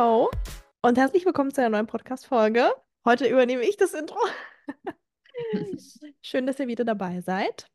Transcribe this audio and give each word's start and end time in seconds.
Hallo 0.00 0.30
und 0.80 0.96
herzlich 0.96 1.26
willkommen 1.26 1.52
zu 1.52 1.60
einer 1.60 1.68
neuen 1.68 1.86
Podcast-Folge. 1.86 2.72
Heute 3.04 3.26
übernehme 3.26 3.64
ich 3.64 3.76
das 3.76 3.92
Intro. 3.92 4.16
Schön, 6.22 6.46
dass 6.46 6.58
ihr 6.58 6.68
wieder 6.68 6.86
dabei 6.86 7.20
seid. 7.20 7.66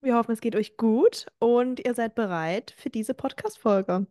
Wir 0.00 0.14
hoffen, 0.14 0.30
es 0.30 0.40
geht 0.40 0.54
euch 0.54 0.76
gut 0.76 1.26
und 1.40 1.84
ihr 1.84 1.94
seid 1.94 2.14
bereit 2.14 2.72
für 2.78 2.88
diese 2.88 3.14
Podcast-Folge. 3.14 4.06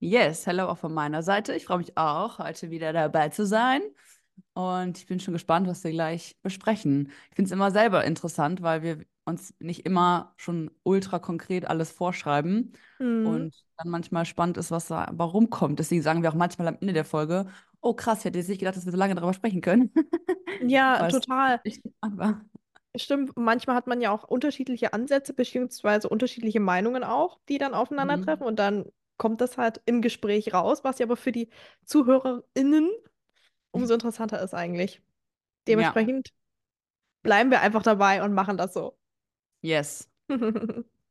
Yes, 0.00 0.44
hello 0.44 0.66
auch 0.66 0.78
von 0.78 0.92
meiner 0.92 1.22
Seite. 1.22 1.54
Ich 1.54 1.66
freue 1.66 1.78
mich 1.78 1.96
auch, 1.96 2.40
heute 2.40 2.70
wieder 2.72 2.92
dabei 2.92 3.28
zu 3.28 3.46
sein. 3.46 3.82
Und 4.54 4.98
ich 4.98 5.06
bin 5.06 5.20
schon 5.20 5.34
gespannt, 5.34 5.68
was 5.68 5.84
wir 5.84 5.92
gleich 5.92 6.36
besprechen. 6.42 7.12
Ich 7.30 7.36
finde 7.36 7.46
es 7.46 7.52
immer 7.52 7.70
selber 7.70 8.04
interessant, 8.04 8.60
weil 8.60 8.82
wir 8.82 9.04
uns 9.24 9.54
nicht 9.60 9.86
immer 9.86 10.34
schon 10.36 10.68
ultra 10.82 11.20
konkret 11.20 11.64
alles 11.64 11.92
vorschreiben 11.92 12.72
Mhm. 12.98 13.26
und 13.28 13.54
dann 13.82 13.90
manchmal 13.90 14.24
spannend 14.26 14.56
ist, 14.58 14.70
was 14.70 14.88
da 14.88 15.08
warum 15.14 15.50
kommt. 15.50 15.78
Deswegen 15.78 16.02
sagen 16.02 16.22
wir 16.22 16.30
auch 16.30 16.34
manchmal 16.34 16.68
am 16.68 16.78
Ende 16.80 16.92
der 16.92 17.04
Folge, 17.04 17.46
oh 17.80 17.94
krass, 17.94 18.20
ich 18.20 18.24
hätte 18.26 18.38
jetzt 18.38 18.48
nicht 18.48 18.58
gedacht, 18.60 18.76
dass 18.76 18.84
wir 18.86 18.92
so 18.92 18.98
lange 18.98 19.14
darüber 19.14 19.34
sprechen 19.34 19.60
können. 19.60 19.92
Ja, 20.60 21.02
total. 21.08 21.60
Stimmt, 22.94 23.32
manchmal 23.36 23.74
hat 23.76 23.86
man 23.86 24.00
ja 24.02 24.10
auch 24.10 24.24
unterschiedliche 24.24 24.92
Ansätze 24.92 25.32
beziehungsweise 25.32 26.08
unterschiedliche 26.08 26.60
Meinungen 26.60 27.04
auch, 27.04 27.40
die 27.48 27.56
dann 27.58 27.72
aufeinandertreffen 27.74 28.42
Mhm. 28.42 28.48
und 28.48 28.58
dann 28.58 28.84
kommt 29.16 29.40
das 29.40 29.56
halt 29.56 29.80
im 29.86 30.02
Gespräch 30.02 30.52
raus, 30.52 30.84
was 30.84 30.98
ja 30.98 31.06
aber 31.06 31.16
für 31.16 31.32
die 31.32 31.48
ZuhörerInnen 31.86 32.90
umso 33.72 33.94
interessanter 33.94 34.42
ist 34.42 34.54
eigentlich. 34.54 34.96
Ja, 34.96 35.02
Dementsprechend 35.68 36.32
bleiben 37.22 37.50
wir 37.50 37.60
einfach 37.62 37.82
dabei 37.82 38.22
und 38.24 38.34
machen 38.34 38.56
das 38.58 38.74
so. 38.74 38.98
yes. 39.62 40.08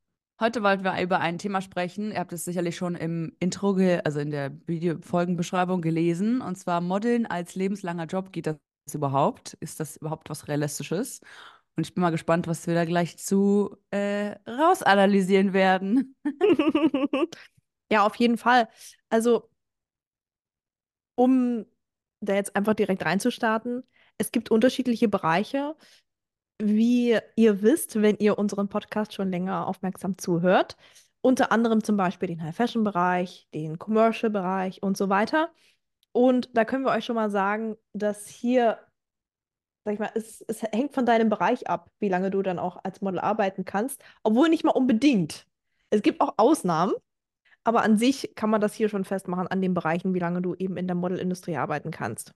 Heute 0.41 0.63
wollten 0.63 0.83
wir 0.83 0.99
über 0.99 1.19
ein 1.19 1.37
Thema 1.37 1.61
sprechen. 1.61 2.11
Ihr 2.11 2.17
habt 2.19 2.33
es 2.33 2.45
sicherlich 2.45 2.75
schon 2.75 2.95
im 2.95 3.31
Intro, 3.39 3.77
also 4.03 4.19
in 4.19 4.31
der 4.31 4.51
Video-Folgenbeschreibung 4.65 5.81
gelesen. 5.81 6.41
Und 6.41 6.55
zwar 6.55 6.81
Modeln 6.81 7.27
als 7.27 7.53
lebenslanger 7.53 8.07
Job. 8.07 8.31
Geht 8.31 8.47
das 8.47 8.57
überhaupt? 8.91 9.53
Ist 9.59 9.79
das 9.79 9.97
überhaupt 9.97 10.31
was 10.31 10.47
Realistisches? 10.47 11.21
Und 11.75 11.85
ich 11.85 11.93
bin 11.93 12.01
mal 12.01 12.09
gespannt, 12.09 12.47
was 12.47 12.65
wir 12.65 12.73
da 12.73 12.85
gleich 12.85 13.19
zu 13.19 13.77
äh, 13.91 14.35
rausanalysieren 14.49 15.53
werden. 15.53 16.15
Ja, 17.91 18.05
auf 18.05 18.15
jeden 18.15 18.37
Fall. 18.37 18.69
Also, 19.09 19.49
um 21.15 21.65
da 22.21 22.35
jetzt 22.35 22.55
einfach 22.55 22.73
direkt 22.73 23.03
reinzustarten, 23.03 23.83
es 24.17 24.31
gibt 24.31 24.49
unterschiedliche 24.49 25.09
Bereiche, 25.09 25.75
wie 26.61 27.17
ihr 27.35 27.61
wisst, 27.61 28.01
wenn 28.01 28.17
ihr 28.17 28.37
unseren 28.37 28.69
Podcast 28.69 29.13
schon 29.13 29.29
länger 29.31 29.67
aufmerksam 29.67 30.17
zuhört. 30.17 30.77
Unter 31.21 31.51
anderem 31.51 31.83
zum 31.83 31.97
Beispiel 31.97 32.27
den 32.27 32.41
High-Fashion-Bereich, 32.41 33.47
den 33.53 33.77
Commercial-Bereich 33.77 34.81
und 34.81 34.97
so 34.97 35.09
weiter. 35.09 35.51
Und 36.11 36.49
da 36.55 36.65
können 36.65 36.83
wir 36.83 36.91
euch 36.91 37.05
schon 37.05 37.15
mal 37.15 37.29
sagen, 37.29 37.75
dass 37.93 38.27
hier, 38.27 38.79
sag 39.85 39.93
ich 39.93 39.99
mal, 39.99 40.11
es, 40.15 40.41
es 40.41 40.63
hängt 40.63 40.93
von 40.93 41.05
deinem 41.05 41.29
Bereich 41.29 41.69
ab, 41.69 41.89
wie 41.99 42.09
lange 42.09 42.31
du 42.31 42.41
dann 42.41 42.59
auch 42.59 42.83
als 42.83 43.01
Model 43.01 43.19
arbeiten 43.19 43.65
kannst, 43.65 44.03
obwohl 44.23 44.49
nicht 44.49 44.63
mal 44.63 44.71
unbedingt. 44.71 45.45
Es 45.89 46.01
gibt 46.01 46.21
auch 46.21 46.33
Ausnahmen, 46.37 46.93
aber 47.63 47.83
an 47.83 47.97
sich 47.97 48.33
kann 48.35 48.49
man 48.49 48.61
das 48.61 48.73
hier 48.73 48.89
schon 48.89 49.05
festmachen 49.05 49.47
an 49.47 49.61
den 49.61 49.73
Bereichen, 49.73 50.13
wie 50.13 50.19
lange 50.19 50.41
du 50.41 50.55
eben 50.55 50.77
in 50.77 50.87
der 50.87 50.95
Modelindustrie 50.95 51.57
arbeiten 51.57 51.91
kannst. 51.91 52.33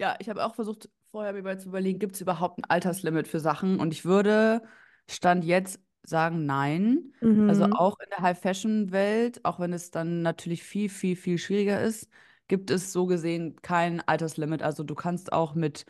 Ja, 0.00 0.16
ich 0.18 0.28
habe 0.30 0.44
auch 0.44 0.54
versucht, 0.54 0.88
vorher 1.10 1.32
mir 1.32 1.42
mal 1.42 1.58
zu 1.58 1.68
überlegen, 1.68 1.98
gibt 1.98 2.14
es 2.14 2.20
überhaupt 2.22 2.58
ein 2.58 2.64
Alterslimit 2.70 3.28
für 3.28 3.40
Sachen? 3.40 3.78
Und 3.80 3.92
ich 3.92 4.04
würde 4.04 4.62
Stand 5.10 5.44
jetzt 5.44 5.78
sagen, 6.02 6.46
nein. 6.46 7.12
Also 7.46 7.64
Mhm. 7.64 7.70
auch 7.70 7.98
in 8.00 8.06
der 8.10 8.20
High-Fashion-Welt, 8.22 9.44
auch 9.44 9.60
wenn 9.60 9.72
es 9.74 9.90
dann 9.90 10.22
natürlich 10.22 10.62
viel, 10.62 10.88
viel, 10.88 11.16
viel 11.16 11.36
schwieriger 11.38 11.82
ist, 11.82 12.08
gibt 12.48 12.70
es 12.70 12.92
so 12.92 13.06
gesehen 13.06 13.56
kein 13.62 14.00
Alterslimit. 14.00 14.62
Also 14.62 14.84
du 14.84 14.94
kannst 14.94 15.32
auch 15.32 15.54
mit 15.54 15.84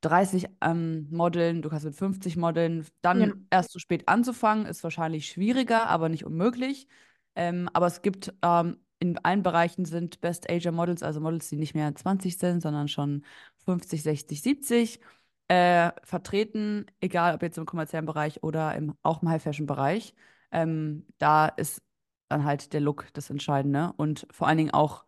30 0.00 0.48
ähm, 0.60 1.06
Modeln, 1.10 1.62
du 1.62 1.68
kannst 1.70 1.84
mit 1.84 1.94
50 1.94 2.36
Modeln, 2.36 2.86
Ja. 3.12 3.26
dann 3.26 3.46
erst 3.50 3.70
zu 3.70 3.78
spät 3.78 4.08
anzufangen, 4.08 4.66
ist 4.66 4.82
wahrscheinlich 4.82 5.26
schwieriger, 5.28 5.86
aber 5.88 6.08
nicht 6.08 6.24
unmöglich. 6.26 6.88
Ähm, 7.36 7.68
aber 7.72 7.86
es 7.86 8.02
gibt 8.02 8.32
ähm, 8.42 8.78
in 8.98 9.18
allen 9.24 9.42
Bereichen 9.42 9.84
sind 9.84 10.20
Best 10.20 10.48
Ager 10.50 10.70
Models, 10.72 11.02
also 11.02 11.20
Models, 11.20 11.48
die 11.48 11.56
nicht 11.56 11.74
mehr 11.74 11.94
20 11.94 12.38
sind, 12.38 12.60
sondern 12.62 12.88
schon 12.88 13.24
50, 13.64 14.02
60, 14.02 14.42
70 14.42 15.00
äh, 15.48 15.92
vertreten, 16.04 16.86
egal 17.00 17.34
ob 17.34 17.42
jetzt 17.42 17.58
im 17.58 17.66
kommerziellen 17.66 18.06
Bereich 18.06 18.42
oder 18.42 18.74
im, 18.74 18.94
auch 19.02 19.22
im 19.22 19.28
High-Fashion-Bereich. 19.28 20.14
Ähm, 20.50 21.06
da 21.18 21.46
ist 21.48 21.82
dann 22.28 22.44
halt 22.44 22.72
der 22.72 22.80
Look 22.80 23.08
das 23.14 23.30
Entscheidende 23.30 23.92
und 23.96 24.26
vor 24.30 24.48
allen 24.48 24.58
Dingen 24.58 24.70
auch 24.72 25.04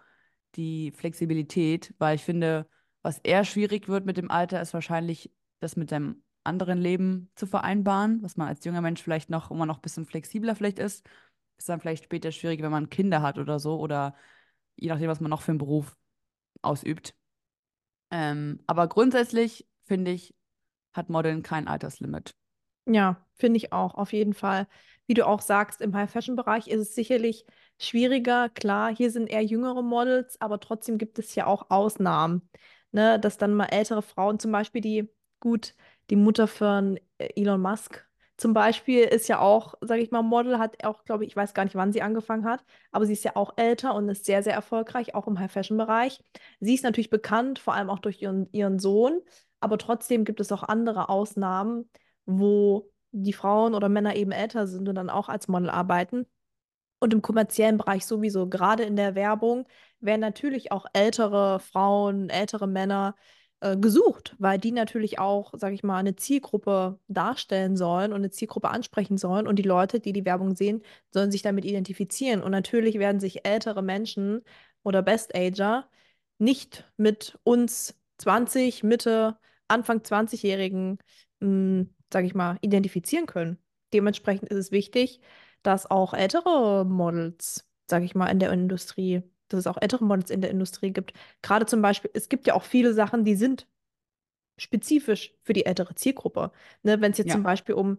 die 0.57 0.93
Flexibilität, 0.93 1.95
weil 1.99 2.17
ich 2.17 2.25
finde, 2.25 2.69
was 3.03 3.19
eher 3.19 3.45
schwierig 3.45 3.89
wird 3.89 4.07
mit 4.07 4.17
dem 4.17 4.31
Alter, 4.31 4.61
ist 4.61 4.75
wahrscheinlich 4.75 5.31
das 5.61 5.77
mit 5.77 5.91
seinem 5.91 6.23
anderen 6.45 6.79
Leben 6.79 7.31
zu 7.37 7.47
vereinbaren, 7.47 8.23
was 8.23 8.37
man 8.37 8.49
als 8.49 8.65
junger 8.65 8.83
Mensch 8.83 9.03
vielleicht 9.03 9.31
noch 9.31 9.51
immer 9.51 9.67
noch 9.67 9.79
ein 9.79 9.83
bisschen 9.83 10.07
flexibler 10.07 10.55
vielleicht 10.55 10.79
ist. 10.79 11.07
Ist 11.59 11.69
dann 11.69 11.81
vielleicht 11.81 12.05
später 12.05 12.33
schwierig, 12.33 12.63
wenn 12.63 12.71
man 12.71 12.91
Kinder 12.91 13.23
hat 13.23 13.39
oder 13.39 13.59
so 13.59 13.79
oder 13.79 14.15
je 14.77 14.89
nachdem, 14.89 15.09
was 15.09 15.21
man 15.21 15.31
noch 15.31 15.43
für 15.43 15.53
einen 15.53 15.59
Beruf 15.59 15.97
ausübt. 16.63 17.15
Ähm, 18.11 18.61
aber 18.67 18.89
grundsätzlich 18.89 19.67
finde 19.85 20.13
ich, 20.13 20.35
hat 20.93 21.09
Modeln 21.09 21.43
kein 21.43 21.69
Alterslimit. 21.69 22.35
Ja, 22.87 23.27
finde 23.35 23.57
ich 23.57 23.73
auch, 23.73 23.95
auf 23.95 24.13
jeden 24.13 24.35
Fall. 24.35 24.67
Wie 25.07 25.15
du 25.15 25.27
auch 25.27 25.41
sagst, 25.41 25.81
im 25.81 25.95
High-Fashion-Bereich 25.95 26.69
ist 26.69 26.81
es 26.81 26.95
sicherlich 26.95 27.45
schwieriger. 27.79 28.49
Klar, 28.49 28.95
hier 28.95 29.11
sind 29.11 29.27
eher 29.29 29.43
jüngere 29.43 29.83
Models, 29.83 30.41
aber 30.41 30.61
trotzdem 30.61 30.99
gibt 30.99 31.19
es 31.19 31.35
ja 31.35 31.47
auch 31.47 31.71
Ausnahmen. 31.71 32.49
Ne, 32.93 33.19
dass 33.19 33.39
dann 33.39 33.55
mal 33.55 33.67
ältere 33.67 34.03
Frauen, 34.03 34.39
zum 34.39 34.53
Beispiel 34.53 34.81
die, 34.81 35.09
gut, 35.41 35.75
die 36.11 36.17
Mutter 36.17 36.47
von 36.47 36.97
äh, 37.19 37.29
Elon 37.35 37.61
Musk 37.61 38.07
zum 38.37 38.53
Beispiel 38.53 39.05
ist 39.05 39.29
ja 39.29 39.41
auch, 39.41 39.75
sage 39.81 40.03
ich 40.03 40.11
mal, 40.11 40.23
Model, 40.23 40.59
hat 40.59 40.85
auch, 40.85 41.05
glaube 41.05 41.25
ich, 41.25 41.31
ich 41.31 41.37
weiß 41.37 41.55
gar 41.55 41.65
nicht, 41.65 41.77
wann 41.77 41.93
sie 41.93 42.03
angefangen 42.03 42.45
hat, 42.45 42.65
aber 42.91 43.07
sie 43.07 43.13
ist 43.13 43.25
ja 43.25 43.37
auch 43.37 43.53
älter 43.57 43.95
und 43.95 44.09
ist 44.09 44.25
sehr, 44.25 44.43
sehr 44.43 44.55
erfolgreich, 44.55 45.15
auch 45.15 45.27
im 45.29 45.39
High-Fashion-Bereich. 45.39 46.21
Sie 46.61 46.75
ist 46.75 46.85
natürlich 46.85 47.11
bekannt, 47.11 47.59
vor 47.59 47.75
allem 47.75 47.91
auch 47.91 48.01
durch 48.01 48.21
ihren, 48.23 48.49
ihren 48.53 48.79
Sohn, 48.79 49.21
aber 49.61 49.79
trotzdem 49.79 50.25
gibt 50.25 50.41
es 50.41 50.53
auch 50.53 50.63
andere 50.63 51.09
Ausnahmen 51.09 51.89
wo 52.27 52.91
die 53.13 53.33
Frauen 53.33 53.75
oder 53.75 53.89
Männer 53.89 54.17
eben 54.17 54.33
älter 54.33 54.67
sind 54.67 54.89
und 54.89 54.95
dann 54.95 55.11
auch 55.11 55.29
als 55.29 55.49
Model 55.49 55.71
arbeiten. 55.71 56.27
Und 57.01 57.13
im 57.13 57.23
kommerziellen 57.23 57.79
Bereich 57.79 58.07
sowieso, 58.07 58.49
gerade 58.49 58.85
in 58.85 58.97
der 58.97 59.15
Werbung, 59.15 59.67
werden 60.01 60.21
natürlich 60.21 60.73
auch 60.73 60.87
ältere 60.95 61.61
Frauen, 61.61 62.31
ältere 62.31 62.67
Männer 62.67 63.15
äh, 63.61 63.77
gesucht, 63.77 64.35
weil 64.39 64.59
die 64.59 64.73
natürlich 64.73 65.19
auch, 65.19 65.53
sage 65.57 65.75
ich 65.75 65.83
mal, 65.83 65.99
eine 65.99 66.17
Zielgruppe 66.17 66.99
darstellen 67.09 67.77
sollen 67.77 68.13
und 68.13 68.19
eine 68.19 68.31
Zielgruppe 68.31 68.71
ansprechen 68.71 69.19
sollen. 69.19 69.47
Und 69.47 69.57
die 69.57 69.63
Leute, 69.63 70.01
die 70.01 70.13
die 70.13 70.25
Werbung 70.25 70.55
sehen, 70.57 70.83
sollen 71.11 71.31
sich 71.31 71.43
damit 71.43 71.65
identifizieren. 71.65 72.43
Und 72.43 72.53
natürlich 72.53 72.99
werden 72.99 73.21
sich 73.21 73.47
ältere 73.47 73.83
Menschen 73.83 74.43
oder 74.83 75.03
Best-Ager 75.03 75.89
nicht 76.39 76.91
mit 76.97 77.39
uns 77.45 77.95
20, 78.19 78.83
Mitte, 78.83 79.39
Anfang 79.69 80.03
20-Jährigen, 80.03 80.99
sage 82.13 82.27
ich 82.27 82.35
mal, 82.35 82.59
identifizieren 82.61 83.27
können. 83.27 83.59
Dementsprechend 83.93 84.49
ist 84.51 84.59
es 84.59 84.73
wichtig, 84.73 85.21
dass 85.63 85.91
auch 85.91 86.15
ältere 86.15 86.85
Models, 86.85 87.67
sage 87.89 88.05
ich 88.05 88.15
mal, 88.15 88.29
in 88.29 88.39
der 88.39 88.53
Industrie, 88.53 89.23
dass 89.49 89.61
es 89.61 89.67
auch 89.67 89.79
ältere 89.81 90.05
Models 90.05 90.31
in 90.31 90.41
der 90.41 90.51
Industrie 90.51 90.93
gibt. 90.93 91.13
Gerade 91.43 91.67
zum 91.67 91.83
Beispiel, 91.83 92.11
es 92.15 92.29
gibt 92.29 92.47
ja 92.47 92.55
auch 92.55 92.65
viele 92.65 92.95
Sachen, 92.95 93.25
die 93.25 93.37
sind 93.37 93.67
spezifisch 94.59 95.35
für 95.43 95.53
die 95.53 95.67
ältere 95.67 95.95
Zielgruppe. 95.95 96.53
Ne, 96.83 97.01
wenn 97.01 97.13
es 97.13 97.19
jetzt 97.19 97.33
zum 97.33 97.43
Ja. 97.43 97.45
Beispiel 97.45 97.75
um 97.75 97.99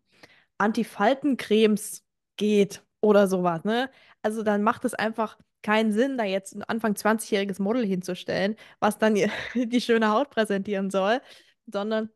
Antifaltencremes 0.57 2.03
geht 2.37 2.83
oder 3.01 3.27
sowas, 3.27 3.63
ne? 3.65 3.89
Also 4.23 4.43
dann 4.43 4.63
macht 4.63 4.85
es 4.85 4.93
einfach 4.93 5.37
keinen 5.63 5.91
Sinn, 5.93 6.17
da 6.17 6.23
jetzt 6.25 6.55
ein 6.55 6.63
Anfang 6.63 6.95
20-jähriges 6.95 7.61
Model 7.61 7.85
hinzustellen, 7.85 8.55
was 8.79 8.97
dann 8.99 9.15
die, 9.15 9.29
die 9.55 9.81
schöne 9.81 10.11
Haut 10.11 10.29
präsentieren 10.29 10.91
soll, 10.91 11.21
sondern 11.67 12.09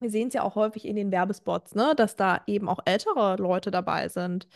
wir 0.00 0.10
sehen 0.10 0.28
es 0.28 0.34
ja 0.34 0.42
auch 0.42 0.54
häufig 0.56 0.86
in 0.86 0.96
den 0.96 1.10
Werbespots, 1.12 1.74
ne, 1.74 1.94
dass 1.96 2.16
da 2.16 2.42
eben 2.46 2.68
auch 2.68 2.80
ältere 2.84 3.36
Leute 3.36 3.70
dabei 3.70 4.08
sind, 4.08 4.48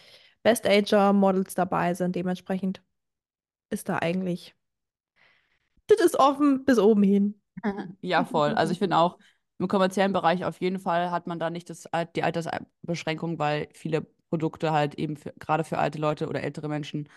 Best-Ager-Models 0.43 1.55
dabei 1.55 1.95
sind. 1.95 2.17
Dementsprechend 2.17 2.83
ist 3.75 3.89
da 3.91 3.99
eigentlich, 3.99 4.55
das 5.87 6.01
ist 6.01 6.19
offen 6.19 6.65
bis 6.65 6.79
oben 6.79 7.03
hin. 7.03 7.41
Ja, 8.01 8.25
voll. 8.25 8.55
Also 8.55 8.73
ich 8.73 8.79
finde 8.79 8.97
auch, 8.99 9.19
im 9.59 9.69
kommerziellen 9.69 10.13
Bereich 10.13 10.45
auf 10.45 10.61
jeden 10.61 10.79
Fall 10.81 11.11
hat 11.11 11.27
man 11.27 11.39
da 11.39 11.51
nicht 11.51 11.71
das, 11.71 11.85
die 12.17 12.23
Altersbeschränkung, 12.23 13.39
weil 13.39 13.69
viele 13.75 14.07
Produkte 14.31 14.73
halt 14.73 14.97
eben 14.97 15.17
für, 15.17 15.33
gerade 15.39 15.65
für 15.65 15.79
alte 15.79 15.99
Leute 15.99 16.29
oder 16.29 16.43
ältere 16.43 16.69
Menschen 16.69 17.09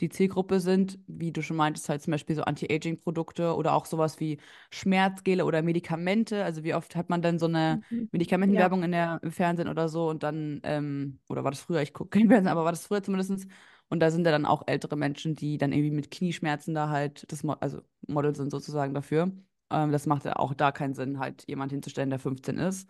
die 0.00 0.08
Zielgruppe 0.08 0.60
sind. 0.60 0.98
Wie 1.06 1.32
du 1.32 1.42
schon 1.42 1.56
meintest, 1.56 1.88
halt 1.88 2.02
zum 2.02 2.10
Beispiel 2.12 2.36
so 2.36 2.42
Anti-Aging-Produkte 2.42 3.54
oder 3.54 3.74
auch 3.74 3.86
sowas 3.86 4.18
wie 4.20 4.38
Schmerzgele 4.70 5.44
oder 5.44 5.62
Medikamente. 5.62 6.44
Also 6.44 6.64
wie 6.64 6.74
oft 6.74 6.96
hat 6.96 7.10
man 7.10 7.22
denn 7.22 7.38
so 7.38 7.46
eine 7.46 7.80
Mhm. 7.90 8.08
Ja. 8.10 8.10
Medikamentenwerbung 8.12 8.82
in 8.82 8.92
der, 8.92 9.20
im 9.22 9.30
Fernsehen 9.32 9.68
oder 9.68 9.88
so 9.88 10.08
und 10.10 10.22
dann, 10.24 10.60
ähm, 10.64 11.20
oder 11.28 11.44
war 11.44 11.52
das 11.52 11.60
früher, 11.60 11.80
ich 11.82 11.94
gucke 11.94 12.18
kein 12.18 12.28
Fernsehen, 12.28 12.48
aber 12.50 12.64
war 12.64 12.72
das 12.72 12.86
früher 12.86 13.02
zumindest, 13.02 13.46
Und 13.88 14.00
da 14.00 14.10
sind 14.10 14.24
ja 14.26 14.32
dann 14.32 14.46
auch 14.46 14.62
ältere 14.66 14.96
Menschen, 14.96 15.34
die 15.36 15.58
dann 15.58 15.72
irgendwie 15.72 15.90
mit 15.94 16.10
Knieschmerzen 16.10 16.74
da 16.74 16.88
halt, 16.88 17.30
das 17.30 17.42
Mo 17.44 17.52
also 17.60 17.82
Model 18.06 18.34
sind 18.34 18.50
sozusagen 18.50 18.94
dafür. 18.94 19.32
Ähm, 19.70 19.92
das 19.92 20.06
macht 20.06 20.24
ja 20.24 20.36
auch 20.36 20.54
da 20.54 20.72
keinen 20.72 20.94
Sinn, 20.94 21.18
halt 21.18 21.44
jemand 21.48 21.72
hinzustellen, 21.72 22.10
der 22.10 22.18
15 22.18 22.58
ist. 22.58 22.88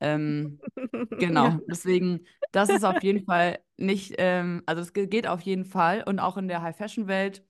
Ähm, 0.00 0.60
genau, 1.18 1.50
Ja. 1.50 1.60
deswegen, 1.68 2.26
das 2.52 2.70
ist 2.70 2.84
auf 2.84 3.02
jeden 3.02 3.24
Fall 3.26 3.58
nicht, 3.76 4.14
ähm, 4.18 4.62
also 4.66 4.82
es 4.82 4.92
ge- 4.92 5.06
geht 5.06 5.26
auf 5.26 5.40
jeden 5.42 5.64
Fall 5.64 6.02
und 6.06 6.18
auch 6.20 6.36
in 6.36 6.48
der 6.48 6.62
High-Fashion-Welt 6.62 7.44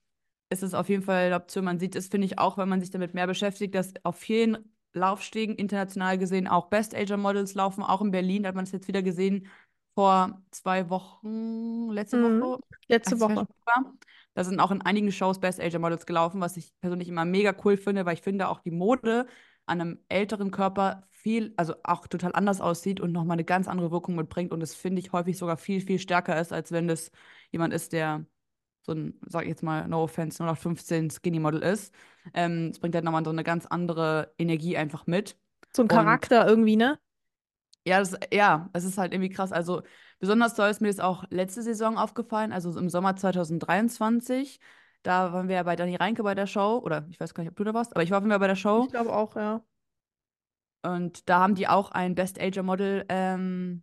ist 0.50 0.62
es 0.62 0.74
auf 0.74 0.88
jeden 0.88 1.02
Fall 1.02 1.26
eine 1.26 1.36
Option. 1.36 1.64
Man 1.64 1.78
sieht 1.80 1.96
es, 1.96 2.08
finde 2.08 2.26
ich, 2.26 2.38
auch, 2.38 2.56
wenn 2.58 2.68
man 2.68 2.80
sich 2.80 2.90
damit 2.90 3.14
mehr 3.14 3.26
beschäftigt, 3.26 3.74
dass 3.74 3.92
auf 4.04 4.16
vielen 4.16 4.58
Laufstegen 4.92 5.56
international 5.56 6.18
gesehen 6.18 6.46
auch 6.48 6.68
Best-Ager-Models 6.68 7.54
laufen, 7.54 7.82
auch 7.82 8.00
in 8.00 8.10
Berlin, 8.12 8.42
da 8.44 8.48
hat 8.50 8.54
man 8.56 8.64
es 8.64 8.72
jetzt 8.72 8.88
wieder 8.88 9.02
gesehen, 9.02 9.48
vor 9.96 10.42
zwei 10.52 10.90
Wochen, 10.90 11.90
letzte 11.90 12.18
Mhm. 12.18 12.42
Woche, 12.42 12.60
Letzte 12.88 13.20
Woche. 13.20 13.48
War. 13.64 13.94
Da 14.34 14.44
sind 14.44 14.60
auch 14.60 14.70
in 14.70 14.82
einigen 14.82 15.10
Shows 15.10 15.40
Best-Ager-Models 15.40 16.06
gelaufen, 16.06 16.40
was 16.40 16.56
ich 16.58 16.72
persönlich 16.80 17.08
immer 17.08 17.24
mega 17.24 17.54
cool 17.64 17.76
finde, 17.78 18.06
weil 18.06 18.14
ich 18.14 18.22
finde 18.22 18.48
auch 18.48 18.60
die 18.60 18.70
Mode 18.70 19.26
an 19.66 19.80
einem 19.80 19.98
älteren 20.08 20.52
Körper 20.52 21.08
viel, 21.10 21.54
also 21.56 21.74
auch 21.84 22.06
total 22.06 22.32
anders 22.34 22.60
aussieht 22.60 23.00
und 23.00 23.12
nochmal 23.12 23.36
eine 23.36 23.44
ganz 23.44 23.68
andere 23.68 23.90
Wirkung 23.90 24.14
mitbringt 24.14 24.52
und 24.52 24.60
das 24.60 24.74
finde 24.74 25.00
ich 25.00 25.12
häufig 25.12 25.38
sogar 25.38 25.56
viel, 25.56 25.80
viel 25.80 25.98
stärker 25.98 26.40
ist, 26.40 26.52
als 26.52 26.70
wenn 26.72 26.86
das 26.88 27.10
jemand 27.50 27.74
ist, 27.74 27.92
der 27.94 28.26
so 28.82 28.92
ein, 28.92 29.18
sag 29.26 29.42
ich 29.42 29.48
jetzt 29.48 29.62
mal, 29.64 29.88
no 29.88 30.02
offense, 30.04 30.38
0815 30.42 31.10
Skinny 31.10 31.40
Model 31.40 31.62
ist. 31.62 31.94
Ähm, 32.34 32.68
es 32.72 32.78
bringt 32.80 32.94
halt 32.94 33.04
nochmal 33.04 33.24
so 33.24 33.30
eine 33.30 33.44
ganz 33.44 33.66
andere 33.66 34.34
Energie 34.38 34.76
einfach 34.76 35.06
mit. 35.06 35.36
So 35.74 35.82
ein 35.82 35.88
Und 35.88 35.88
Charakter 35.88 36.46
irgendwie, 36.46 36.76
ne? 36.76 36.98
Ja, 37.86 37.98
das, 38.00 38.16
ja, 38.32 38.68
es 38.72 38.84
ist 38.84 38.98
halt 38.98 39.12
irgendwie 39.12 39.30
krass. 39.30 39.52
Also 39.52 39.82
besonders 40.18 40.54
toll 40.54 40.68
ist 40.70 40.80
mir 40.80 40.88
das 40.88 41.00
auch 41.00 41.24
letzte 41.30 41.62
Saison 41.62 41.98
aufgefallen, 41.98 42.52
also 42.52 42.76
im 42.78 42.88
Sommer 42.90 43.16
2023. 43.16 44.60
Da 45.02 45.32
waren 45.32 45.48
wir 45.48 45.56
ja 45.56 45.62
bei 45.62 45.76
Dani 45.76 45.96
Reinke 45.96 46.22
bei 46.22 46.34
der 46.34 46.46
Show, 46.46 46.78
oder 46.84 47.06
ich 47.10 47.20
weiß 47.20 47.32
gar 47.34 47.42
nicht, 47.44 47.50
ob 47.50 47.56
du 47.56 47.64
da 47.64 47.74
warst, 47.74 47.92
aber 47.94 48.02
ich 48.02 48.10
war 48.10 48.18
auf 48.18 48.22
jeden 48.24 48.30
Fall 48.32 48.40
bei 48.40 48.48
der 48.48 48.56
Ich 48.56 48.56
Show. 48.56 48.88
glaube 48.88 49.12
auch, 49.12 49.34
ja. 49.36 49.64
Und 50.82 51.28
da 51.28 51.40
haben 51.40 51.54
die 51.54 51.68
auch 51.68 51.90
ein 51.90 52.14
Best 52.14 52.40
Ager 52.40 52.62
Model 52.62 53.04
ähm, 53.08 53.82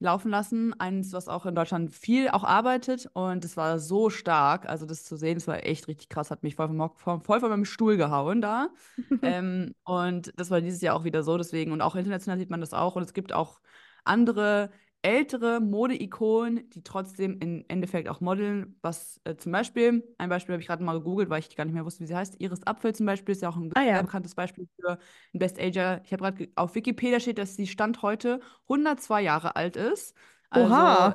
laufen 0.00 0.30
lassen. 0.30 0.78
Eins, 0.78 1.12
was 1.12 1.28
auch 1.28 1.46
in 1.46 1.54
Deutschland 1.54 1.94
viel 1.94 2.28
auch 2.28 2.44
arbeitet. 2.44 3.08
Und 3.12 3.44
es 3.44 3.56
war 3.56 3.78
so 3.78 4.10
stark. 4.10 4.66
Also 4.68 4.86
das 4.86 5.04
zu 5.04 5.16
sehen, 5.16 5.34
das 5.34 5.46
war 5.46 5.64
echt 5.64 5.88
richtig 5.88 6.08
krass. 6.08 6.30
Hat 6.30 6.42
mich 6.42 6.56
voll 6.56 6.68
vom, 6.68 6.90
voll, 6.96 7.20
voll 7.20 7.40
von 7.40 7.50
meinem 7.50 7.64
Stuhl 7.64 7.96
gehauen 7.96 8.40
da. 8.40 8.68
Ähm, 9.22 9.74
und 9.84 10.32
das 10.36 10.50
war 10.50 10.60
dieses 10.60 10.82
Jahr 10.82 10.96
auch 10.96 11.04
wieder 11.04 11.22
so. 11.22 11.38
Deswegen, 11.38 11.72
und 11.72 11.80
auch 11.80 11.96
international 11.96 12.38
sieht 12.38 12.50
man 12.50 12.60
das 12.60 12.74
auch. 12.74 12.96
Und 12.96 13.02
es 13.04 13.14
gibt 13.14 13.32
auch 13.32 13.60
andere 14.04 14.70
ältere 15.04 15.60
Mode-Ikonen, 15.60 16.68
die 16.70 16.82
trotzdem 16.82 17.38
im 17.40 17.64
Endeffekt 17.68 18.08
auch 18.08 18.20
modeln. 18.20 18.76
Was 18.82 19.20
äh, 19.24 19.36
zum 19.36 19.52
Beispiel, 19.52 20.02
ein 20.18 20.28
Beispiel 20.30 20.54
habe 20.54 20.62
ich 20.62 20.66
gerade 20.68 20.82
mal 20.82 20.98
gegoogelt, 20.98 21.28
weil 21.30 21.40
ich 21.40 21.54
gar 21.54 21.64
nicht 21.64 21.74
mehr 21.74 21.84
wusste, 21.84 22.00
wie 22.02 22.06
sie 22.06 22.16
heißt. 22.16 22.40
Iris 22.40 22.66
Apfel 22.66 22.94
zum 22.94 23.06
Beispiel 23.06 23.32
ist 23.32 23.42
ja 23.42 23.50
auch 23.50 23.56
ein 23.56 23.70
Ah 23.74 23.82
ja. 23.82 24.00
bekanntes 24.00 24.34
Beispiel 24.34 24.66
für 24.80 24.98
ein 25.34 25.38
Best 25.38 25.60
Ager. 25.60 26.00
Ich 26.04 26.12
habe 26.12 26.22
gerade 26.22 26.48
auf 26.56 26.74
Wikipedia 26.74 27.20
steht, 27.20 27.38
dass 27.38 27.54
sie 27.56 27.66
Stand 27.66 28.02
heute 28.02 28.40
102 28.68 29.22
Jahre 29.22 29.56
alt 29.56 29.76
ist. 29.76 30.14
Also 30.50 30.80
Oha. 30.80 31.14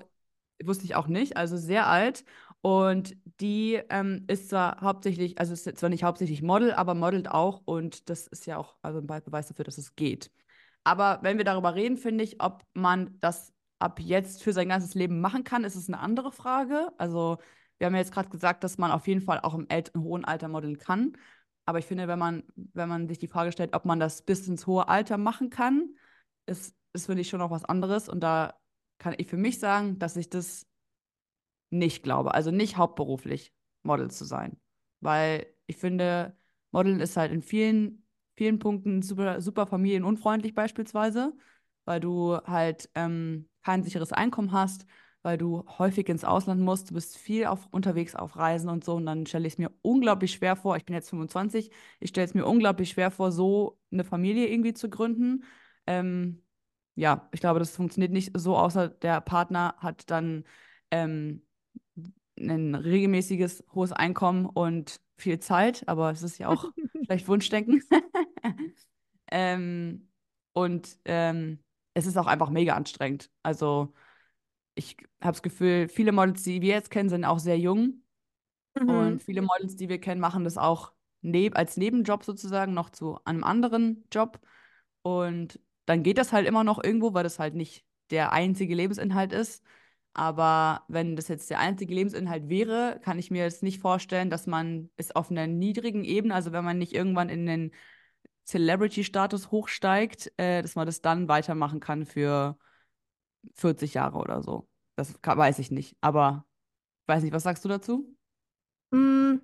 wusste 0.63 0.85
ich 0.85 0.95
auch 0.95 1.07
nicht, 1.07 1.37
also 1.37 1.57
sehr 1.57 1.87
alt. 1.87 2.25
Und 2.61 3.15
die 3.39 3.75
ähm, 3.89 4.25
ist 4.27 4.49
zwar 4.49 4.81
hauptsächlich, 4.81 5.39
also 5.39 5.53
ist 5.53 5.77
zwar 5.77 5.89
nicht 5.89 6.03
hauptsächlich 6.03 6.41
Model, 6.41 6.73
aber 6.73 6.93
modelt 6.93 7.29
auch. 7.31 7.61
Und 7.65 8.09
das 8.09 8.27
ist 8.27 8.45
ja 8.45 8.57
auch 8.57 8.75
also 8.81 8.99
ein 8.99 9.07
Beweis 9.07 9.47
dafür, 9.47 9.65
dass 9.65 9.77
es 9.77 9.95
geht. 9.95 10.31
Aber 10.83 11.19
wenn 11.23 11.37
wir 11.37 11.45
darüber 11.45 11.75
reden, 11.75 11.97
finde 11.97 12.23
ich, 12.23 12.41
ob 12.41 12.63
man 12.73 13.17
das 13.21 13.53
ab 13.79 13.99
jetzt 13.99 14.43
für 14.43 14.53
sein 14.53 14.69
ganzes 14.69 14.93
Leben 14.93 15.21
machen 15.21 15.43
kann, 15.43 15.63
ist 15.63 15.75
es 15.75 15.87
eine 15.87 15.99
andere 15.99 16.31
Frage. 16.31 16.91
Also 16.97 17.37
wir 17.77 17.87
haben 17.87 17.93
ja 17.93 18.01
jetzt 18.01 18.13
gerade 18.13 18.29
gesagt, 18.29 18.63
dass 18.63 18.77
man 18.77 18.91
auf 18.91 19.07
jeden 19.07 19.21
Fall 19.21 19.39
auch 19.39 19.55
im, 19.55 19.67
im 19.69 20.03
hohen 20.03 20.25
Alter 20.25 20.49
modeln 20.49 20.77
kann. 20.77 21.13
Aber 21.65 21.79
ich 21.79 21.85
finde, 21.85 22.07
wenn 22.07 22.19
man, 22.19 22.43
wenn 22.55 22.89
man 22.89 23.07
sich 23.07 23.19
die 23.19 23.27
Frage 23.27 23.51
stellt, 23.51 23.73
ob 23.73 23.85
man 23.85 23.99
das 23.99 24.23
bis 24.23 24.47
ins 24.47 24.67
hohe 24.67 24.87
Alter 24.87 25.17
machen 25.17 25.49
kann, 25.49 25.95
ist, 26.45 26.75
ist 26.93 27.05
finde 27.05 27.21
ich, 27.21 27.29
schon 27.29 27.39
noch 27.39 27.51
was 27.51 27.63
anderes. 27.65 28.09
Und 28.09 28.21
da 28.21 28.59
kann 28.97 29.15
ich 29.17 29.27
für 29.27 29.37
mich 29.37 29.59
sagen, 29.59 29.97
dass 29.99 30.17
ich 30.17 30.29
das 30.29 30.67
nicht 31.69 32.03
glaube. 32.03 32.33
Also 32.33 32.51
nicht 32.51 32.77
hauptberuflich 32.77 33.53
Model 33.83 34.11
zu 34.11 34.25
sein. 34.25 34.59
Weil 34.99 35.47
ich 35.67 35.77
finde, 35.77 36.35
Modeln 36.71 36.99
ist 36.99 37.17
halt 37.17 37.31
in 37.31 37.41
vielen, 37.41 38.05
vielen 38.35 38.59
Punkten 38.59 39.01
super, 39.01 39.39
super 39.41 39.67
familienunfreundlich 39.67 40.53
beispielsweise, 40.55 41.33
weil 41.89 41.99
du 41.99 42.37
halt 42.45 42.87
ähm, 42.93 43.49
kein 43.63 43.81
sicheres 43.81 44.13
Einkommen 44.13 44.51
hast, 44.51 44.85
weil 45.23 45.39
du 45.39 45.65
häufig 45.79 46.07
ins 46.07 46.23
Ausland 46.23 46.61
musst, 46.61 46.91
du 46.91 46.93
bist 46.93 47.17
viel 47.17 47.45
auf, 47.47 47.67
unterwegs 47.71 48.15
auf 48.15 48.35
Reisen 48.35 48.69
und 48.69 48.83
so. 48.83 48.93
Und 48.93 49.07
dann 49.07 49.25
stelle 49.25 49.47
ich 49.47 49.53
es 49.53 49.57
mir 49.57 49.71
unglaublich 49.81 50.33
schwer 50.33 50.55
vor, 50.55 50.77
ich 50.77 50.85
bin 50.85 50.93
jetzt 50.93 51.09
25, 51.09 51.71
ich 51.99 52.09
stelle 52.09 52.25
es 52.25 52.35
mir 52.35 52.45
unglaublich 52.45 52.91
schwer 52.91 53.09
vor, 53.09 53.31
so 53.31 53.79
eine 53.91 54.03
Familie 54.03 54.47
irgendwie 54.49 54.75
zu 54.75 54.87
gründen. 54.87 55.43
Ähm, 55.87 56.43
ja, 56.93 57.27
ich 57.31 57.39
glaube, 57.39 57.57
das 57.57 57.75
funktioniert 57.75 58.11
nicht 58.11 58.37
so, 58.37 58.55
außer 58.55 58.89
der 58.89 59.19
Partner 59.21 59.73
hat 59.79 60.11
dann 60.11 60.43
ähm, 60.91 61.41
ein 62.39 62.75
regelmäßiges 62.75 63.63
hohes 63.73 63.93
Einkommen 63.93 64.45
und 64.45 65.01
viel 65.17 65.39
Zeit, 65.39 65.87
aber 65.87 66.11
es 66.11 66.21
ist 66.21 66.37
ja 66.37 66.49
auch 66.49 66.65
vielleicht 67.03 67.27
Wunschdenken. 67.27 67.81
ähm, 69.31 70.07
und 70.53 70.99
ähm, 71.05 71.63
es 71.93 72.05
ist 72.05 72.17
auch 72.17 72.27
einfach 72.27 72.49
mega 72.49 72.75
anstrengend. 72.75 73.31
Also 73.43 73.93
ich 74.75 74.97
habe 75.21 75.33
das 75.33 75.41
Gefühl, 75.43 75.87
viele 75.89 76.11
Models, 76.11 76.43
die 76.43 76.61
wir 76.61 76.73
jetzt 76.75 76.91
kennen, 76.91 77.09
sind 77.09 77.25
auch 77.25 77.39
sehr 77.39 77.59
jung 77.59 78.03
Mhm. 78.75 78.89
und 78.89 79.23
viele 79.23 79.41
Models, 79.41 79.75
die 79.75 79.89
wir 79.89 79.99
kennen, 79.99 80.21
machen 80.21 80.43
das 80.43 80.57
auch 80.57 80.93
neb 81.21 81.57
als 81.57 81.77
Nebenjob 81.77 82.23
sozusagen 82.23 82.73
noch 82.73 82.89
zu 82.91 83.19
einem 83.25 83.43
anderen 83.43 84.05
Job. 84.11 84.39
Und 85.01 85.59
dann 85.85 86.03
geht 86.03 86.17
das 86.17 86.33
halt 86.33 86.47
immer 86.47 86.63
noch 86.63 86.83
irgendwo, 86.83 87.13
weil 87.13 87.23
das 87.23 87.39
halt 87.39 87.55
nicht 87.55 87.85
der 88.11 88.31
einzige 88.31 88.75
Lebensinhalt 88.75 89.33
ist. 89.33 89.63
Aber 90.13 90.83
wenn 90.87 91.15
das 91.15 91.27
jetzt 91.27 91.49
der 91.49 91.59
einzige 91.59 91.93
Lebensinhalt 91.93 92.49
wäre, 92.49 92.99
kann 93.03 93.19
ich 93.19 93.31
mir 93.31 93.43
jetzt 93.43 93.63
nicht 93.63 93.79
vorstellen, 93.81 94.29
dass 94.29 94.47
man 94.47 94.89
es 94.97 95.15
auf 95.15 95.31
einer 95.31 95.47
niedrigen 95.47 96.03
Ebene, 96.03 96.33
also 96.35 96.51
wenn 96.51 96.65
man 96.65 96.77
nicht 96.77 96.93
irgendwann 96.93 97.29
in 97.29 97.45
den 97.45 97.71
Celebrity-Status 98.49 99.51
hochsteigt, 99.51 100.31
äh, 100.37 100.61
dass 100.61 100.75
man 100.75 100.85
das 100.85 101.01
dann 101.01 101.27
weitermachen 101.27 101.79
kann 101.79 102.05
für 102.05 102.57
40 103.55 103.93
Jahre 103.93 104.17
oder 104.17 104.41
so. 104.43 104.67
Das 104.95 105.21
kann, 105.21 105.37
weiß 105.37 105.59
ich 105.59 105.71
nicht. 105.71 105.95
Aber 106.01 106.45
weiß 107.07 107.23
nicht, 107.23 107.33
was 107.33 107.43
sagst 107.43 107.63
du 107.65 107.69
dazu? 107.69 108.15
Mm, 108.91 109.35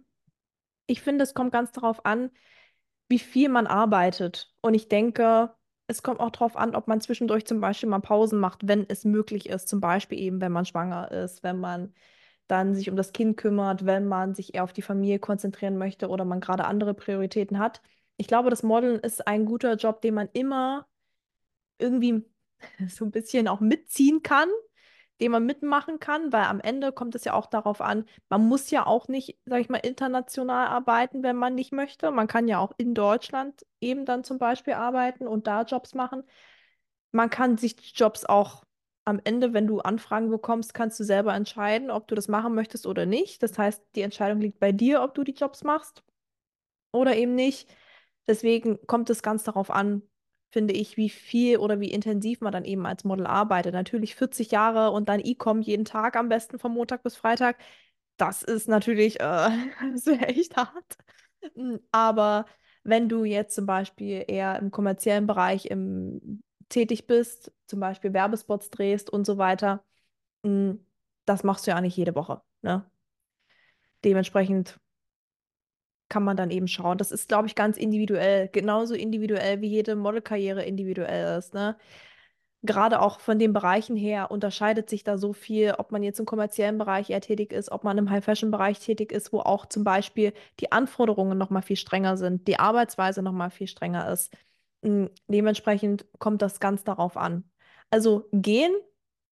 Ich 0.87 1.01
finde, 1.01 1.23
es 1.23 1.33
kommt 1.33 1.51
ganz 1.51 1.71
darauf 1.71 2.05
an, 2.05 2.31
wie 3.09 3.19
viel 3.19 3.49
man 3.49 3.67
arbeitet. 3.67 4.53
Und 4.61 4.73
ich 4.73 4.87
denke, 4.89 5.53
es 5.87 6.03
kommt 6.03 6.19
auch 6.19 6.31
darauf 6.31 6.57
an, 6.57 6.75
ob 6.75 6.87
man 6.87 7.01
zwischendurch 7.01 7.45
zum 7.45 7.61
Beispiel 7.61 7.89
mal 7.89 7.99
Pausen 7.99 8.39
macht, 8.39 8.67
wenn 8.67 8.85
es 8.89 9.05
möglich 9.05 9.49
ist. 9.49 9.67
Zum 9.69 9.81
Beispiel 9.81 10.19
eben, 10.19 10.41
wenn 10.41 10.51
man 10.51 10.65
schwanger 10.65 11.11
ist, 11.11 11.43
wenn 11.43 11.59
man 11.59 11.93
dann 12.47 12.75
sich 12.75 12.89
um 12.89 12.95
das 12.95 13.13
Kind 13.13 13.37
kümmert, 13.37 13.85
wenn 13.85 14.07
man 14.07 14.35
sich 14.35 14.55
eher 14.55 14.63
auf 14.63 14.73
die 14.73 14.81
Familie 14.83 15.19
konzentrieren 15.19 15.77
möchte 15.77 16.09
oder 16.09 16.25
man 16.25 16.41
gerade 16.41 16.65
andere 16.65 16.93
Prioritäten 16.93 17.59
hat. 17.59 17.81
Ich 18.17 18.27
glaube, 18.27 18.49
das 18.49 18.63
Modeln 18.63 18.99
ist 18.99 19.27
ein 19.27 19.45
guter 19.45 19.75
Job, 19.75 20.01
den 20.01 20.13
man 20.13 20.29
immer 20.33 20.87
irgendwie 21.77 22.23
so 22.89 23.05
ein 23.05 23.11
bisschen 23.11 23.47
auch 23.47 23.59
mitziehen 23.59 24.23
kann, 24.23 24.49
den 25.21 25.31
man 25.31 25.45
mitmachen 25.45 25.99
kann, 25.99 26.33
weil 26.33 26.43
am 26.45 26.59
Ende 26.59 26.91
kommt 26.91 27.15
es 27.15 27.23
ja 27.23 27.33
auch 27.33 27.45
darauf 27.47 27.81
an, 27.81 28.05
man 28.29 28.45
muss 28.47 28.69
ja 28.71 28.85
auch 28.85 29.07
nicht, 29.07 29.37
sag 29.45 29.61
ich 29.61 29.69
mal, 29.69 29.77
international 29.77 30.67
arbeiten, 30.67 31.23
wenn 31.23 31.37
man 31.37 31.55
nicht 31.55 31.71
möchte. 31.71 32.11
Man 32.11 32.27
kann 32.27 32.47
ja 32.47 32.59
auch 32.59 32.73
in 32.77 32.93
Deutschland 32.93 33.65
eben 33.79 34.05
dann 34.05 34.23
zum 34.23 34.37
Beispiel 34.39 34.73
arbeiten 34.73 35.27
und 35.27 35.47
da 35.47 35.63
Jobs 35.63 35.93
machen. 35.93 36.23
Man 37.11 37.29
kann 37.29 37.57
sich 37.57 37.93
Jobs 37.95 38.25
auch 38.25 38.63
am 39.05 39.21
Ende, 39.23 39.53
wenn 39.53 39.67
du 39.67 39.79
Anfragen 39.79 40.29
bekommst, 40.29 40.73
kannst 40.73 40.99
du 40.99 41.03
selber 41.03 41.33
entscheiden, 41.35 41.91
ob 41.91 42.07
du 42.07 42.15
das 42.15 42.27
machen 42.27 42.55
möchtest 42.55 42.87
oder 42.87 43.05
nicht. 43.05 43.43
Das 43.43 43.57
heißt, 43.57 43.81
die 43.95 44.01
Entscheidung 44.01 44.41
liegt 44.41 44.59
bei 44.59 44.71
dir, 44.71 45.01
ob 45.03 45.13
du 45.13 45.23
die 45.23 45.33
Jobs 45.33 45.63
machst 45.63 46.03
oder 46.91 47.15
eben 47.15 47.35
nicht. 47.35 47.69
Deswegen 48.27 48.79
kommt 48.87 49.09
es 49.09 49.21
ganz 49.23 49.43
darauf 49.43 49.69
an, 49.71 50.01
finde 50.51 50.73
ich, 50.73 50.97
wie 50.97 51.09
viel 51.09 51.57
oder 51.57 51.79
wie 51.79 51.91
intensiv 51.91 52.41
man 52.41 52.51
dann 52.53 52.65
eben 52.65 52.85
als 52.85 53.03
Model 53.03 53.27
arbeitet. 53.27 53.73
Natürlich 53.73 54.15
40 54.15 54.51
Jahre 54.51 54.91
und 54.91 55.09
dann 55.09 55.19
E-Com 55.23 55.61
jeden 55.61 55.85
Tag 55.85 56.15
am 56.15 56.29
besten 56.29 56.59
von 56.59 56.71
Montag 56.73 57.03
bis 57.03 57.15
Freitag. 57.15 57.57
Das 58.17 58.43
ist 58.43 58.67
natürlich, 58.67 59.19
äh, 59.19 59.23
das 59.93 60.07
echt 60.07 60.55
hart. 60.57 60.97
Mm, 61.55 61.77
Aber 61.91 62.45
wenn 62.83 63.09
du 63.09 63.23
jetzt 63.25 63.55
zum 63.55 63.65
Beispiel 63.65 64.23
eher 64.27 64.57
im 64.59 64.71
kommerziellen 64.71 65.27
Bereich 65.27 65.65
im, 65.67 66.43
tätig 66.69 67.07
bist, 67.07 67.51
zum 67.67 67.79
Beispiel 67.79 68.13
Werbespots 68.13 68.69
drehst 68.69 69.09
und 69.09 69.25
so 69.25 69.37
weiter, 69.37 69.83
mm, 70.43 70.73
das 71.25 71.43
machst 71.43 71.67
du 71.67 71.71
ja 71.71 71.81
nicht 71.81 71.97
jede 71.97 72.15
Woche, 72.15 72.41
ne? 72.61 72.89
Dementsprechend 74.03 74.79
kann 76.09 76.23
man 76.23 76.37
dann 76.37 76.51
eben 76.51 76.67
schauen. 76.67 76.97
Das 76.97 77.11
ist, 77.11 77.27
glaube 77.29 77.47
ich, 77.47 77.55
ganz 77.55 77.77
individuell. 77.77 78.49
Genauso 78.51 78.93
individuell 78.95 79.61
wie 79.61 79.67
jede 79.67 79.95
Modelkarriere 79.95 80.63
individuell 80.63 81.37
ist, 81.37 81.53
ne? 81.53 81.77
gerade 82.65 83.01
auch 83.01 83.19
von 83.19 83.39
den 83.39 83.53
Bereichen 83.53 83.95
her 83.95 84.31
unterscheidet 84.31 84.89
sich 84.89 85.03
da 85.03 85.17
so 85.17 85.33
viel, 85.33 85.73
ob 85.77 85.91
man 85.91 86.03
jetzt 86.03 86.19
im 86.19 86.25
kommerziellen 86.25 86.77
Bereich 86.77 87.09
eher 87.09 87.21
tätig 87.21 87.53
ist, 87.53 87.71
ob 87.71 87.83
man 87.83 87.97
im 87.97 88.09
High-Fashion-Bereich 88.09 88.79
tätig 88.79 89.11
ist, 89.11 89.31
wo 89.33 89.39
auch 89.39 89.65
zum 89.67 89.83
Beispiel 89.83 90.33
die 90.59 90.71
Anforderungen 90.71 91.37
noch 91.37 91.49
mal 91.49 91.61
viel 91.61 91.75
strenger 91.77 92.17
sind, 92.17 92.47
die 92.47 92.59
Arbeitsweise 92.59 93.21
noch 93.21 93.31
mal 93.33 93.49
viel 93.51 93.67
strenger 93.67 94.11
ist. 94.11 94.33
Mm, 94.81 95.05
Dementsprechend 95.27 96.05
kommt 96.19 96.41
das 96.41 96.59
ganz 96.59 96.83
darauf 96.83 97.17
an. 97.17 97.43
Also 97.91 98.27
gehen 98.31 98.73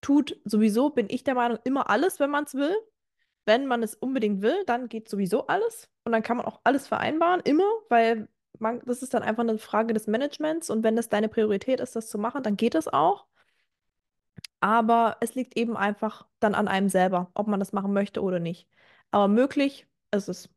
tut 0.01 0.39
sowieso, 0.45 0.89
bin 0.91 1.07
ich 1.09 1.23
der 1.23 1.35
Meinung, 1.35 1.59
immer 1.63 1.89
alles, 1.89 2.19
wenn 2.19 2.29
man 2.29 2.45
es 2.45 2.53
will. 2.55 2.75
Wenn 3.45 3.65
man 3.67 3.83
es 3.83 3.95
unbedingt 3.95 4.41
will, 4.41 4.63
dann 4.65 4.87
geht 4.89 5.09
sowieso 5.09 5.47
alles. 5.47 5.89
Und 6.05 6.11
dann 6.11 6.23
kann 6.23 6.37
man 6.37 6.45
auch 6.45 6.59
alles 6.63 6.87
vereinbaren, 6.87 7.41
immer, 7.41 7.63
weil 7.89 8.27
man, 8.59 8.81
das 8.85 9.01
ist 9.03 9.13
dann 9.13 9.23
einfach 9.23 9.43
eine 9.43 9.57
Frage 9.57 9.93
des 9.93 10.07
Managements. 10.07 10.69
Und 10.69 10.83
wenn 10.83 10.97
es 10.97 11.09
deine 11.09 11.29
Priorität 11.29 11.79
ist, 11.79 11.95
das 11.95 12.09
zu 12.09 12.17
machen, 12.17 12.43
dann 12.43 12.57
geht 12.57 12.75
es 12.75 12.87
auch. 12.87 13.25
Aber 14.61 15.17
es 15.21 15.35
liegt 15.35 15.57
eben 15.57 15.75
einfach 15.77 16.27
dann 16.39 16.55
an 16.55 16.67
einem 16.67 16.89
selber, 16.89 17.29
ob 17.35 17.47
man 17.47 17.59
das 17.59 17.73
machen 17.73 17.93
möchte 17.93 18.21
oder 18.21 18.39
nicht. 18.39 18.67
Aber 19.11 19.27
möglich 19.27 19.87
ist 20.11 20.29
es, 20.29 20.49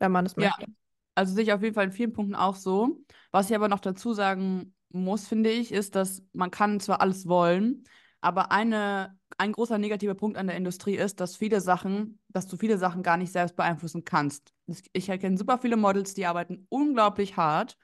wenn 0.00 0.12
man 0.12 0.26
es 0.26 0.36
Ja, 0.36 0.50
möchte. 0.52 0.66
also 1.14 1.34
sehe 1.34 1.44
ich 1.44 1.52
auf 1.52 1.62
jeden 1.62 1.74
Fall 1.74 1.86
in 1.86 1.92
vielen 1.92 2.12
Punkten 2.12 2.34
auch 2.34 2.56
so. 2.56 2.98
Was 3.30 3.50
ich 3.50 3.56
aber 3.56 3.68
noch 3.68 3.80
dazu 3.80 4.14
sagen 4.14 4.74
muss, 4.90 5.28
finde 5.28 5.50
ich, 5.50 5.72
ist, 5.72 5.94
dass 5.94 6.24
man 6.32 6.50
kann 6.50 6.80
zwar 6.80 7.00
alles 7.00 7.28
wollen, 7.28 7.84
aber 8.22 8.52
eine, 8.52 9.18
ein 9.38 9.52
großer 9.52 9.78
negativer 9.78 10.14
Punkt 10.14 10.38
an 10.38 10.48
der 10.48 10.56
Industrie 10.56 10.96
ist, 10.96 11.20
dass 11.20 11.36
viele 11.36 11.60
Sachen, 11.60 12.20
dass 12.30 12.48
du 12.48 12.56
viele 12.56 12.78
Sachen 12.78 13.02
gar 13.04 13.18
nicht 13.18 13.32
selbst 13.32 13.56
beeinflussen 13.56 14.04
kannst. 14.04 14.54
Ich 14.94 15.08
erkenne 15.10 15.38
super 15.38 15.58
viele 15.58 15.76
Models, 15.76 16.14
die 16.14 16.26
arbeiten 16.26 16.66
unglaublich 16.70 17.36
hart, 17.36 17.78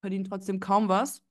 verdienen 0.00 0.24
trotzdem 0.24 0.60
kaum 0.60 0.88
was. 0.88 1.22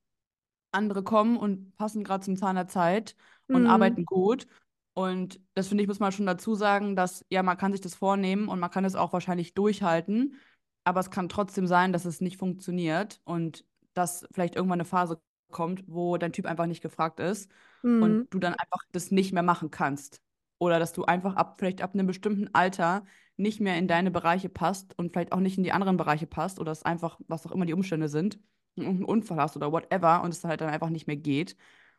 Andere 0.72 1.04
kommen 1.04 1.38
und 1.38 1.76
passen 1.78 2.04
gerade 2.04 2.26
zum 2.26 2.38
Zahn 2.38 2.56
der 2.56 2.68
Zeit 2.68 3.16
und 3.52 3.66
Hm, 3.66 3.68
arbeiten 3.68 4.06
gut. 4.06 4.48
Und 4.94 5.40
das 5.56 5.68
finde 5.68 5.84
ich, 5.84 5.88
muss 5.88 6.00
man 6.00 6.12
schon 6.12 6.26
dazu 6.26 6.56
sagen, 6.56 6.96
dass 6.96 7.26
ja, 7.30 7.44
man 7.44 7.58
kann 7.58 7.72
sich 7.72 7.82
das 7.82 7.96
vornehmen 7.96 8.48
und 8.48 8.60
man 8.60 8.72
kann 8.72 8.86
es 8.86 8.96
auch 8.96 9.14
wahrscheinlich 9.14 9.54
durchhalten, 9.54 10.36
aber 10.84 11.00
es 11.00 11.12
kann 11.12 11.30
trotzdem 11.30 11.68
sein, 11.68 11.94
dass 11.94 12.06
es 12.06 12.22
nicht 12.22 12.38
funktioniert 12.38 13.22
und 13.26 13.66
dass 13.94 14.28
vielleicht 14.34 14.56
irgendwann 14.56 14.78
eine 14.82 14.86
Phase 14.86 15.22
kommt, 15.54 15.86
wo 15.88 16.18
dein 16.18 16.34
Typ 16.34 16.46
einfach 16.46 16.66
nicht 16.66 16.82
gefragt 16.82 17.22
ist 17.22 17.50
und 17.82 18.02
hm, 18.02 18.28
du 18.30 18.40
dann 18.40 18.54
einfach 18.54 18.82
das 18.92 19.12
nicht 19.12 19.32
mehr 19.32 19.44
machen 19.44 19.72
kannst. 19.72 20.22
Oder 20.60 20.80
dass 20.80 20.94
du 20.94 21.06
einfach 21.06 21.36
ab, 21.36 21.56
vielleicht 21.58 21.82
ab 21.82 21.94
einem 21.94 22.08
bestimmten 22.08 22.50
Alter 22.54 23.06
nicht 23.38 23.62
mehr 23.62 23.78
in 23.78 23.88
deine 23.88 24.12
Bereiche 24.12 24.50
passt 24.50 24.98
und 24.98 25.14
vielleicht 25.14 25.32
auch 25.32 25.40
nicht 25.40 25.58
in 25.58 25.64
die 25.64 25.72
anderen 25.72 25.98
Bereiche 25.98 26.28
passt 26.28 26.60
oder 26.60 26.72
es 26.72 26.84
einfach, 26.84 27.20
was 27.28 27.46
auch 27.48 27.52
immer 27.52 27.66
die 27.66 27.74
Umstände 27.74 28.10
sind 28.10 28.40
irgendeinen 28.76 29.06
Unfall 29.06 29.38
hast 29.38 29.56
oder 29.56 29.72
whatever 29.72 30.24
und 30.24 30.34
es 30.34 30.44
halt 30.44 30.62
dann 30.62 30.70
einfach 30.70 30.90
nicht 30.90 31.08
mehr 31.08 31.16
geht. 31.16 31.56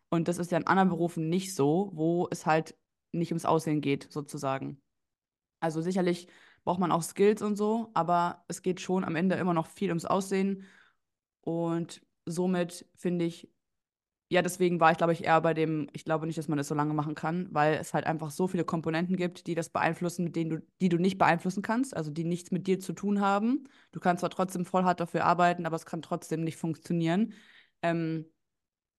Und 0.09 0.29
das 0.29 0.39
ist 0.39 0.51
ja 0.53 0.59
in 0.59 0.67
anderen 0.67 0.89
Berufen 0.89 1.29
nicht 1.29 1.55
so, 1.55 1.91
wo 1.95 2.29
es 2.31 2.47
halt 2.47 2.77
nicht 3.13 3.31
ums 3.33 3.45
Aussehen 3.45 3.81
geht, 3.81 4.09
sozusagen. 4.11 4.81
Also 5.61 5.81
sicherlich 5.81 6.29
braucht 6.65 6.81
man 6.81 6.93
auch 6.93 7.03
Skills 7.03 7.43
und 7.43 7.57
so, 7.57 7.91
aber 7.95 8.45
es 8.49 8.63
geht 8.63 8.81
schon 8.81 9.05
am 9.05 9.17
Ende 9.17 9.37
immer 9.37 9.55
noch 9.55 9.67
viel 9.67 9.91
ums 9.91 10.05
Aussehen. 10.05 10.65
Und 11.43 12.03
somit 12.27 12.87
finde 12.97 13.25
ich, 13.25 13.49
ja, 14.31 14.43
deswegen 14.43 14.81
war 14.81 14.91
ich, 14.91 14.99
glaube 14.99 15.13
ich, 15.13 15.25
eher 15.25 15.41
bei 15.41 15.55
dem, 15.55 15.89
ich 15.93 16.05
glaube 16.05 16.27
nicht, 16.27 16.39
dass 16.39 16.49
man 16.49 16.59
das 16.59 16.69
so 16.69 16.75
lange 16.75 16.95
machen 16.95 17.15
kann, 17.15 17.49
weil 17.53 17.75
es 17.75 17.95
halt 17.95 18.07
einfach 18.07 18.31
so 18.31 18.49
viele 18.49 18.65
Komponenten 18.65 19.17
gibt, 19.17 19.47
die 19.47 19.55
das 19.55 19.69
beeinflussen, 19.69 20.25
mit 20.25 20.35
denen 20.37 20.51
du, 20.51 20.63
die 20.81 20.89
du 20.89 20.99
nicht 20.99 21.19
beeinflussen 21.19 21.63
kannst, 21.63 21.97
also 21.97 22.11
die 22.11 22.25
nichts 22.25 22.51
mit 22.51 22.67
dir 22.67 22.81
zu 22.81 22.95
tun 22.95 23.21
haben. 23.21 23.69
Du 23.93 24.01
kannst 24.01 24.21
zwar 24.21 24.31
trotzdem 24.31 24.65
voll 24.65 24.85
hart 24.85 25.01
dafür 25.01 25.25
arbeiten, 25.25 25.67
aber 25.67 25.77
es 25.77 25.87
kann 25.87 26.03
trotzdem 26.03 26.43
nicht 26.43 26.57
funktionieren. 26.57 27.35
Ähm, 27.83 28.27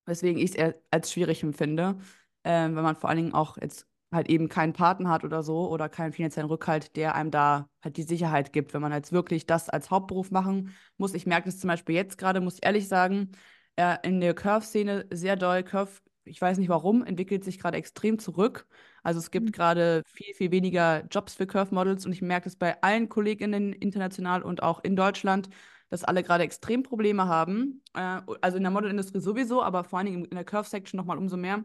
weswegen 0.06 0.40
ich 0.42 0.52
es 0.52 0.56
eher 0.56 0.76
als 0.92 1.12
schwierig 1.12 1.44
empfinde, 1.44 1.98
ähm, 2.44 2.76
wenn 2.76 2.84
man 2.84 2.96
vor 2.96 3.10
allen 3.10 3.18
Dingen 3.18 3.34
auch 3.34 3.58
jetzt 3.58 3.88
halt 4.12 4.30
eben 4.30 4.50
keinen 4.50 4.74
Partner 4.74 5.10
hat 5.10 5.24
oder 5.24 5.44
so 5.44 5.70
oder 5.70 5.90
keinen 5.90 6.14
finanziellen 6.14 6.50
Rückhalt, 6.50 6.96
der 6.96 7.16
einem 7.16 7.32
da 7.32 7.70
halt 7.84 7.98
die 7.98 8.04
Sicherheit 8.04 8.54
gibt, 8.54 8.74
wenn 8.74 8.82
man 8.82 8.92
jetzt 8.92 9.12
wirklich 9.12 9.46
das 9.46 9.70
als 9.70 9.92
Hauptberuf 9.92 10.32
machen 10.32 10.76
muss. 10.98 11.14
Ich 11.14 11.26
merke 11.26 11.46
das 11.46 11.60
zum 11.60 11.68
Beispiel 11.68 11.96
jetzt 11.96 12.18
gerade, 12.18 12.42
muss 12.42 12.56
ich 12.56 12.66
ehrlich 12.66 12.88
sagen, 12.88 13.32
äh, 13.76 13.98
in 14.04 14.22
der 14.22 14.34
Curve-Szene 14.34 15.08
sehr 15.12 15.36
doll. 15.36 15.64
Curve, 15.64 15.92
ich 16.24 16.42
weiß 16.42 16.58
nicht 16.58 16.70
warum, 16.70 17.04
entwickelt 17.04 17.44
sich 17.44 17.60
gerade 17.60 17.78
extrem 17.78 18.20
zurück. 18.20 18.68
Also 19.04 19.20
es 19.20 19.32
gibt 19.32 19.54
gerade 19.54 20.02
viel, 20.08 20.34
viel 20.34 20.52
weniger 20.52 21.06
Jobs 21.12 21.36
für 21.36 21.48
Curve-Models 21.48 22.06
und 22.06 22.14
ich 22.14 22.22
merke 22.22 22.50
es 22.50 22.56
bei 22.56 22.82
allen 22.82 23.10
KollegInnen 23.10 23.74
international 23.74 24.42
und 24.44 24.64
auch 24.64 24.84
in 24.84 24.96
Deutschland, 24.96 25.50
dass 25.90 26.04
alle 26.04 26.24
gerade 26.24 26.44
extrem 26.44 26.84
Probleme 26.84 27.28
haben. 27.28 27.82
Äh, 27.94 28.22
also 28.42 28.58
in 28.58 28.64
der 28.64 28.72
Modelindustrie 28.72 29.20
sowieso, 29.20 29.62
aber 29.62 29.84
vor 29.84 30.00
allen 30.00 30.08
Dingen 30.08 30.26
in 30.26 30.36
der 30.36 30.46
Curve-Section 30.46 30.98
nochmal 30.98 31.18
umso 31.18 31.38
mehr. 31.38 31.64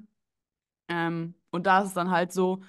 Ähm, 0.90 1.35
und 1.50 1.66
da 1.66 1.80
ist 1.80 1.88
es 1.88 1.94
dann 1.94 2.11
halt 2.11 2.32
so, 2.32 2.62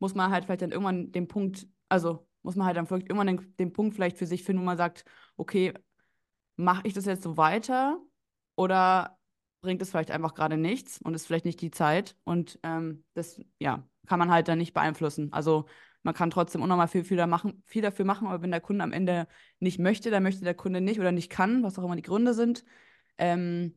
muss 0.00 0.14
man 0.14 0.30
halt 0.32 0.44
vielleicht 0.44 0.62
dann 0.62 0.72
irgendwann 0.72 1.12
den 1.12 1.28
Punkt, 1.28 1.68
also 1.88 2.26
muss 2.42 2.56
man 2.56 2.66
halt 2.66 2.76
dann 2.76 2.86
vielleicht 2.86 3.08
irgendwann 3.08 3.26
den, 3.28 3.56
den 3.58 3.72
Punkt 3.72 3.94
vielleicht 3.94 4.18
für 4.18 4.26
sich 4.26 4.42
finden, 4.44 4.62
wo 4.62 4.66
man 4.66 4.78
sagt, 4.78 5.04
okay, 5.36 5.74
mache 6.56 6.86
ich 6.86 6.94
das 6.94 7.04
jetzt 7.06 7.22
so 7.22 7.36
weiter 7.36 8.00
oder 8.56 9.18
bringt 9.60 9.82
es 9.82 9.90
vielleicht 9.90 10.10
einfach 10.10 10.34
gerade 10.34 10.56
nichts 10.56 11.00
und 11.02 11.14
ist 11.14 11.26
vielleicht 11.26 11.44
nicht 11.44 11.60
die 11.60 11.70
Zeit 11.70 12.16
und 12.24 12.58
ähm, 12.62 13.04
das, 13.14 13.40
ja, 13.58 13.86
kann 14.06 14.18
man 14.18 14.30
halt 14.30 14.48
dann 14.48 14.58
nicht 14.58 14.72
beeinflussen. 14.74 15.32
Also 15.32 15.66
man 16.02 16.14
kann 16.14 16.30
trotzdem 16.30 16.62
unnormal 16.62 16.88
viel, 16.88 17.04
viel, 17.04 17.16
da 17.16 17.26
machen, 17.26 17.62
viel 17.66 17.82
dafür 17.82 18.04
machen, 18.04 18.28
aber 18.28 18.42
wenn 18.42 18.50
der 18.50 18.60
Kunde 18.60 18.84
am 18.84 18.92
Ende 18.92 19.26
nicht 19.58 19.78
möchte, 19.78 20.10
dann 20.10 20.22
möchte 20.22 20.44
der 20.44 20.54
Kunde 20.54 20.80
nicht 20.80 21.00
oder 21.00 21.12
nicht 21.12 21.30
kann, 21.30 21.62
was 21.62 21.78
auch 21.78 21.84
immer 21.84 21.96
die 21.96 22.02
Gründe 22.02 22.34
sind, 22.34 22.64
ähm, 23.18 23.76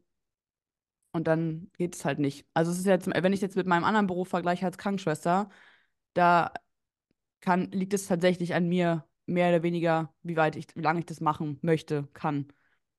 und 1.12 1.28
dann 1.28 1.70
geht 1.78 1.96
es 1.96 2.06
halt 2.06 2.20
nicht. 2.20 2.46
Also 2.54 2.72
es 2.72 2.80
ist 2.80 2.86
jetzt, 2.86 3.08
wenn 3.08 3.34
ich 3.34 3.42
jetzt 3.42 3.56
mit 3.56 3.68
meinem 3.68 3.84
anderen 3.84 4.08
Beruf 4.08 4.30
vergleiche 4.30 4.66
als 4.66 4.78
Krankenschwester, 4.78 5.50
da 6.14 6.54
kann, 7.42 7.72
liegt 7.72 7.94
es 7.94 8.08
tatsächlich 8.08 8.54
an 8.54 8.68
mir, 8.68 9.06
mehr 9.26 9.50
oder 9.50 9.64
weniger, 9.64 10.14
wie 10.24 10.36
weit 10.36 10.56
ich, 10.56 10.68
wie 10.76 10.82
lange 10.82 11.00
ich 11.00 11.06
das 11.06 11.22
machen 11.22 11.60
möchte, 11.62 12.08
kann. 12.14 12.48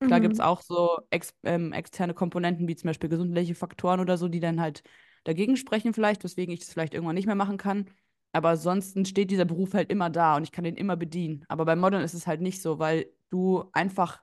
Klar 0.01 0.21
gibt 0.21 0.35
es 0.35 0.39
mhm. 0.39 0.45
auch 0.45 0.63
so 0.63 0.99
ex, 1.11 1.35
ähm, 1.45 1.73
externe 1.73 2.15
Komponenten, 2.15 2.67
wie 2.67 2.75
zum 2.75 2.89
Beispiel 2.89 3.09
gesundheitliche 3.09 3.55
Faktoren 3.55 4.01
oder 4.01 4.19
so, 4.19 4.29
die 4.29 4.41
dann 4.41 4.61
halt 4.61 4.83
dagegen 5.25 5.57
sprechen 5.57 5.95
vielleicht, 5.95 6.25
weswegen 6.25 6.53
ich 6.53 6.61
das 6.61 6.71
vielleicht 6.71 6.95
irgendwann 6.95 7.15
nicht 7.15 7.27
mehr 7.27 7.35
machen 7.35 7.57
kann. 7.57 7.87
Aber 8.33 8.51
ansonsten 8.51 9.05
steht 9.05 9.31
dieser 9.31 9.45
Beruf 9.45 9.75
halt 9.75 9.91
immer 9.91 10.11
da 10.11 10.37
und 10.37 10.43
ich 10.43 10.53
kann 10.53 10.65
den 10.65 10.77
immer 10.77 10.97
bedienen. 10.97 11.45
Aber 11.49 11.65
bei 11.65 11.77
Modern 11.77 12.03
ist 12.03 12.15
es 12.15 12.27
halt 12.27 12.41
nicht 12.41 12.63
so, 12.63 12.79
weil 12.79 13.07
du 13.31 13.65
einfach 13.73 14.23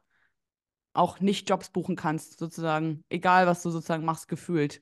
auch 0.94 1.20
nicht 1.20 1.50
Jobs 1.50 1.70
buchen 1.70 1.96
kannst, 1.96 2.40
sozusagen, 2.40 3.04
egal 3.10 3.48
was 3.48 3.62
du 3.64 3.70
sozusagen 3.70 4.06
machst, 4.06 4.28
gefühlt. 4.28 4.82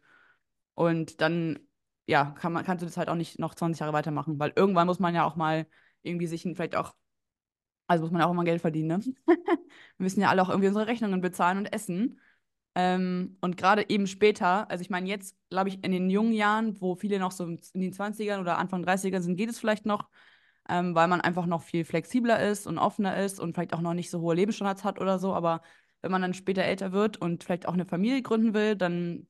Und 0.75 1.21
dann, 1.21 1.59
ja, 2.07 2.31
kann 2.39 2.53
man, 2.53 2.65
kannst 2.65 2.81
du 2.81 2.85
das 2.87 2.97
halt 2.97 3.09
auch 3.09 3.15
nicht 3.15 3.39
noch 3.39 3.55
20 3.55 3.79
Jahre 3.79 3.93
weitermachen, 3.93 4.39
weil 4.39 4.53
irgendwann 4.55 4.87
muss 4.87 4.99
man 4.99 5.15
ja 5.15 5.25
auch 5.25 5.35
mal 5.35 5.67
irgendwie 6.03 6.27
sich 6.27 6.43
vielleicht 6.43 6.75
auch, 6.75 6.95
also 7.87 8.03
muss 8.03 8.11
man 8.11 8.21
auch 8.21 8.33
mal 8.33 8.43
Geld 8.43 8.61
verdienen, 8.61 8.87
ne? 8.87 8.99
Wir 9.27 10.03
müssen 10.03 10.21
ja 10.21 10.29
alle 10.29 10.41
auch 10.43 10.49
irgendwie 10.49 10.67
unsere 10.67 10.87
Rechnungen 10.87 11.21
bezahlen 11.21 11.57
und 11.57 11.73
essen. 11.73 12.19
Ähm, 12.75 13.37
und 13.41 13.57
gerade 13.57 13.89
eben 13.89 14.07
später, 14.07 14.69
also 14.69 14.81
ich 14.81 14.89
meine, 14.89 15.09
jetzt, 15.09 15.35
glaube 15.49 15.69
ich, 15.69 15.83
in 15.83 15.91
den 15.91 16.09
jungen 16.09 16.33
Jahren, 16.33 16.79
wo 16.81 16.95
viele 16.95 17.19
noch 17.19 17.31
so 17.31 17.45
in 17.45 17.59
den 17.73 17.93
20ern 17.93 18.39
oder 18.41 18.57
Anfang 18.59 18.83
30ern 18.83 19.21
sind, 19.21 19.35
geht 19.37 19.49
es 19.49 19.59
vielleicht 19.59 19.85
noch, 19.85 20.09
ähm, 20.69 20.93
weil 20.95 21.07
man 21.07 21.21
einfach 21.21 21.45
noch 21.47 21.63
viel 21.63 21.85
flexibler 21.85 22.39
ist 22.47 22.67
und 22.67 22.77
offener 22.77 23.17
ist 23.17 23.39
und 23.39 23.53
vielleicht 23.53 23.73
auch 23.73 23.81
noch 23.81 23.93
nicht 23.95 24.11
so 24.11 24.21
hohe 24.21 24.35
Lebensstandards 24.35 24.83
hat 24.83 24.99
oder 24.99 25.17
so. 25.19 25.33
Aber 25.33 25.61
wenn 26.07 26.11
man 26.13 26.21
dann 26.21 26.33
später 26.33 26.63
älter 26.63 26.93
wird 26.93 27.17
und 27.17 27.43
vielleicht 27.43 27.67
auch 27.67 27.73
eine 27.73 27.85
Familie 27.85 28.21
gründen 28.21 28.53
will, 28.53 28.77
dann 28.77 29.27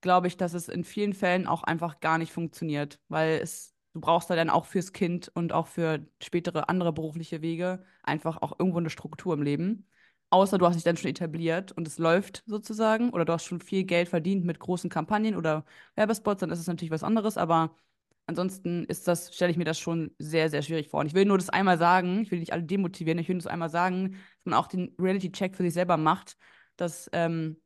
glaube 0.00 0.26
ich, 0.26 0.36
dass 0.36 0.54
es 0.54 0.68
in 0.68 0.82
vielen 0.82 1.14
Fällen 1.14 1.46
auch 1.46 1.62
einfach 1.62 2.00
gar 2.00 2.18
nicht 2.18 2.32
funktioniert, 2.32 3.00
weil 3.08 3.38
es, 3.40 3.74
du 3.92 4.00
brauchst 4.00 4.28
da 4.28 4.34
dann 4.34 4.50
auch 4.50 4.66
fürs 4.66 4.92
Kind 4.92 5.30
und 5.34 5.52
auch 5.52 5.68
für 5.68 6.04
spätere 6.20 6.68
andere 6.68 6.92
berufliche 6.92 7.42
Wege 7.42 7.84
einfach 8.02 8.42
auch 8.42 8.58
irgendwo 8.58 8.78
eine 8.78 8.90
Struktur 8.90 9.34
im 9.34 9.42
Leben. 9.42 9.86
Außer 10.30 10.58
du 10.58 10.66
hast 10.66 10.74
dich 10.74 10.82
dann 10.84 10.96
schon 10.96 11.10
etabliert 11.10 11.70
und 11.72 11.86
es 11.86 11.98
läuft 11.98 12.42
sozusagen 12.46 13.10
oder 13.10 13.24
du 13.24 13.32
hast 13.32 13.44
schon 13.44 13.60
viel 13.60 13.84
Geld 13.84 14.08
verdient 14.08 14.44
mit 14.44 14.58
großen 14.58 14.90
Kampagnen 14.90 15.36
oder 15.36 15.64
Werbespots, 15.94 16.40
dann 16.40 16.50
ist 16.50 16.58
es 16.58 16.66
natürlich 16.66 16.90
was 16.90 17.04
anderes, 17.04 17.36
aber 17.38 17.76
ansonsten 18.26 18.84
ist 18.86 19.08
das, 19.08 19.34
stelle 19.34 19.50
ich 19.50 19.56
mir 19.56 19.64
das 19.64 19.78
schon 19.78 20.14
sehr, 20.18 20.50
sehr 20.50 20.62
schwierig 20.62 20.88
vor. 20.88 21.00
Und 21.00 21.06
ich 21.06 21.14
will 21.14 21.24
nur 21.24 21.38
das 21.38 21.48
einmal 21.50 21.78
sagen, 21.78 22.22
ich 22.22 22.30
will 22.30 22.40
nicht 22.40 22.52
alle 22.52 22.64
demotivieren, 22.64 23.18
ich 23.18 23.28
will 23.28 23.36
nur 23.36 23.42
das 23.42 23.52
einmal 23.52 23.70
sagen, 23.70 24.12
dass 24.12 24.44
man 24.44 24.54
auch 24.54 24.66
den 24.68 24.94
Reality-Check 24.98 25.56
für 25.56 25.62
sich 25.62 25.74
selber 25.74 25.96
macht, 25.96 26.36
dass 26.76 27.08
ähm, 27.12 27.60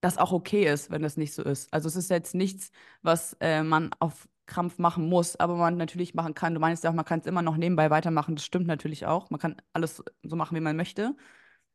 das 0.00 0.18
auch 0.18 0.32
okay 0.32 0.64
ist, 0.66 0.90
wenn 0.90 1.02
das 1.02 1.16
nicht 1.16 1.34
so 1.34 1.42
ist. 1.44 1.72
Also 1.72 1.88
es 1.88 1.96
ist 1.96 2.10
jetzt 2.10 2.34
nichts, 2.34 2.70
was 3.02 3.36
äh, 3.40 3.62
man 3.62 3.90
auf 4.00 4.28
Krampf 4.46 4.78
machen 4.78 5.08
muss, 5.08 5.36
aber 5.36 5.56
man 5.56 5.76
natürlich 5.76 6.14
machen 6.14 6.34
kann. 6.34 6.54
Du 6.54 6.60
meinst 6.60 6.84
ja 6.84 6.90
auch, 6.90 6.94
man 6.94 7.04
kann 7.04 7.20
es 7.20 7.26
immer 7.26 7.42
noch 7.42 7.56
nebenbei 7.56 7.90
weitermachen. 7.90 8.34
Das 8.36 8.44
stimmt 8.44 8.66
natürlich 8.66 9.06
auch. 9.06 9.30
Man 9.30 9.40
kann 9.40 9.56
alles 9.72 10.02
so 10.22 10.36
machen, 10.36 10.56
wie 10.56 10.60
man 10.60 10.76
möchte. 10.76 11.16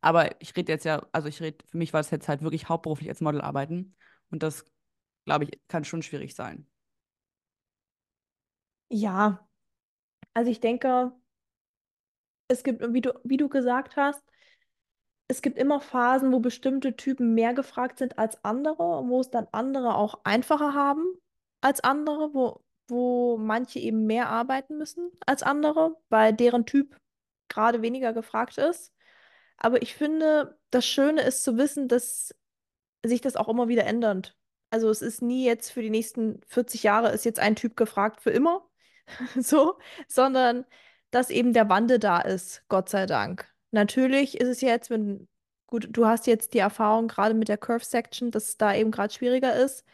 Aber 0.00 0.40
ich 0.40 0.56
rede 0.56 0.72
jetzt 0.72 0.84
ja, 0.84 1.06
also 1.12 1.28
ich 1.28 1.40
rede, 1.40 1.58
für 1.70 1.78
mich 1.78 1.92
war 1.92 2.00
es 2.00 2.10
jetzt 2.10 2.28
halt 2.28 2.42
wirklich 2.42 2.68
hauptberuflich 2.68 3.08
als 3.08 3.20
Model 3.20 3.40
arbeiten. 3.40 3.96
Und 4.30 4.42
das, 4.42 4.64
glaube 5.24 5.44
ich, 5.44 5.60
kann 5.68 5.84
schon 5.84 6.02
schwierig 6.02 6.34
sein. 6.34 6.66
Ja, 8.90 9.46
also 10.34 10.50
ich 10.50 10.60
denke, 10.60 11.12
es 12.48 12.62
gibt, 12.62 12.92
wie 12.92 13.00
du, 13.00 13.12
wie 13.24 13.36
du 13.36 13.48
gesagt 13.48 13.96
hast, 13.96 14.22
es 15.28 15.42
gibt 15.42 15.58
immer 15.58 15.80
Phasen, 15.80 16.32
wo 16.32 16.40
bestimmte 16.40 16.96
Typen 16.96 17.34
mehr 17.34 17.52
gefragt 17.54 17.98
sind 17.98 18.18
als 18.18 18.42
andere, 18.44 18.82
und 19.00 19.10
wo 19.10 19.20
es 19.20 19.30
dann 19.30 19.46
andere 19.52 19.94
auch 19.94 20.20
einfacher 20.24 20.74
haben 20.74 21.04
als 21.60 21.80
andere, 21.80 22.32
wo, 22.34 22.62
wo 22.88 23.36
manche 23.36 23.78
eben 23.80 24.06
mehr 24.06 24.28
arbeiten 24.28 24.78
müssen 24.78 25.10
als 25.26 25.42
andere, 25.42 25.96
weil 26.08 26.32
deren 26.32 26.66
Typ 26.66 26.96
gerade 27.48 27.82
weniger 27.82 28.12
gefragt 28.12 28.58
ist. 28.58 28.92
Aber 29.58 29.82
ich 29.82 29.94
finde, 29.94 30.58
das 30.70 30.86
Schöne 30.86 31.22
ist 31.22 31.44
zu 31.44 31.56
wissen, 31.58 31.88
dass 31.88 32.34
sich 33.04 33.20
das 33.20 33.36
auch 33.36 33.48
immer 33.48 33.68
wieder 33.68 33.84
ändert. 33.86 34.36
Also 34.70 34.90
es 34.90 35.02
ist 35.02 35.22
nie 35.22 35.46
jetzt 35.46 35.70
für 35.70 35.82
die 35.82 35.90
nächsten 35.90 36.42
40 36.48 36.84
Jahre 36.84 37.12
ist 37.12 37.24
jetzt 37.24 37.40
ein 37.40 37.56
Typ 37.56 37.76
gefragt 37.76 38.22
für 38.22 38.30
immer, 38.30 38.67
so, 39.38 39.78
sondern 40.06 40.64
dass 41.10 41.30
eben 41.30 41.52
der 41.52 41.68
Wandel 41.68 41.98
da 41.98 42.20
ist, 42.20 42.64
Gott 42.68 42.88
sei 42.88 43.06
Dank. 43.06 43.46
Natürlich 43.70 44.40
ist 44.40 44.48
es 44.48 44.60
ja 44.60 44.68
jetzt, 44.70 44.90
wenn, 44.90 45.28
gut, 45.66 45.88
du 45.90 46.06
hast 46.06 46.26
jetzt 46.26 46.54
die 46.54 46.58
Erfahrung 46.58 47.08
gerade 47.08 47.34
mit 47.34 47.48
der 47.48 47.58
Curve 47.58 47.84
Section, 47.84 48.30
dass 48.30 48.48
es 48.48 48.56
da 48.56 48.74
eben 48.74 48.90
gerade 48.90 49.12
schwieriger 49.12 49.54
ist. 49.54 49.84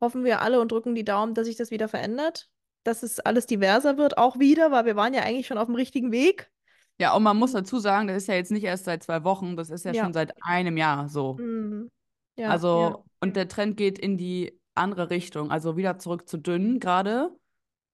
Hoffen 0.00 0.24
wir 0.24 0.40
alle 0.42 0.60
und 0.60 0.72
drücken 0.72 0.94
die 0.94 1.04
Daumen, 1.04 1.34
dass 1.34 1.46
sich 1.46 1.56
das 1.56 1.70
wieder 1.70 1.88
verändert, 1.88 2.48
dass 2.84 3.02
es 3.02 3.20
alles 3.20 3.46
diverser 3.46 3.98
wird, 3.98 4.16
auch 4.16 4.38
wieder, 4.38 4.70
weil 4.70 4.86
wir 4.86 4.96
waren 4.96 5.12
ja 5.14 5.22
eigentlich 5.22 5.46
schon 5.46 5.58
auf 5.58 5.66
dem 5.66 5.74
richtigen 5.74 6.12
Weg. 6.12 6.50
Ja, 6.98 7.14
und 7.14 7.22
man 7.22 7.36
muss 7.36 7.52
dazu 7.52 7.78
sagen, 7.78 8.08
das 8.08 8.18
ist 8.18 8.26
ja 8.28 8.34
jetzt 8.34 8.50
nicht 8.50 8.64
erst 8.64 8.84
seit 8.84 9.02
zwei 9.02 9.24
Wochen, 9.24 9.56
das 9.56 9.70
ist 9.70 9.84
ja 9.84 9.92
Ja. 9.92 10.04
schon 10.04 10.12
seit 10.12 10.34
einem 10.42 10.76
Jahr 10.76 11.08
so. 11.08 11.34
Mhm. 11.34 11.90
Ja, 12.36 12.48
Also, 12.48 12.80
ja. 12.80 12.98
und 13.20 13.36
der 13.36 13.48
Trend 13.48 13.76
geht 13.76 13.98
in 13.98 14.16
die 14.16 14.58
andere 14.74 15.10
Richtung, 15.10 15.50
also 15.50 15.76
wieder 15.76 15.98
zurück 15.98 16.28
zu 16.28 16.38
dünn 16.38 16.78
gerade. 16.80 17.30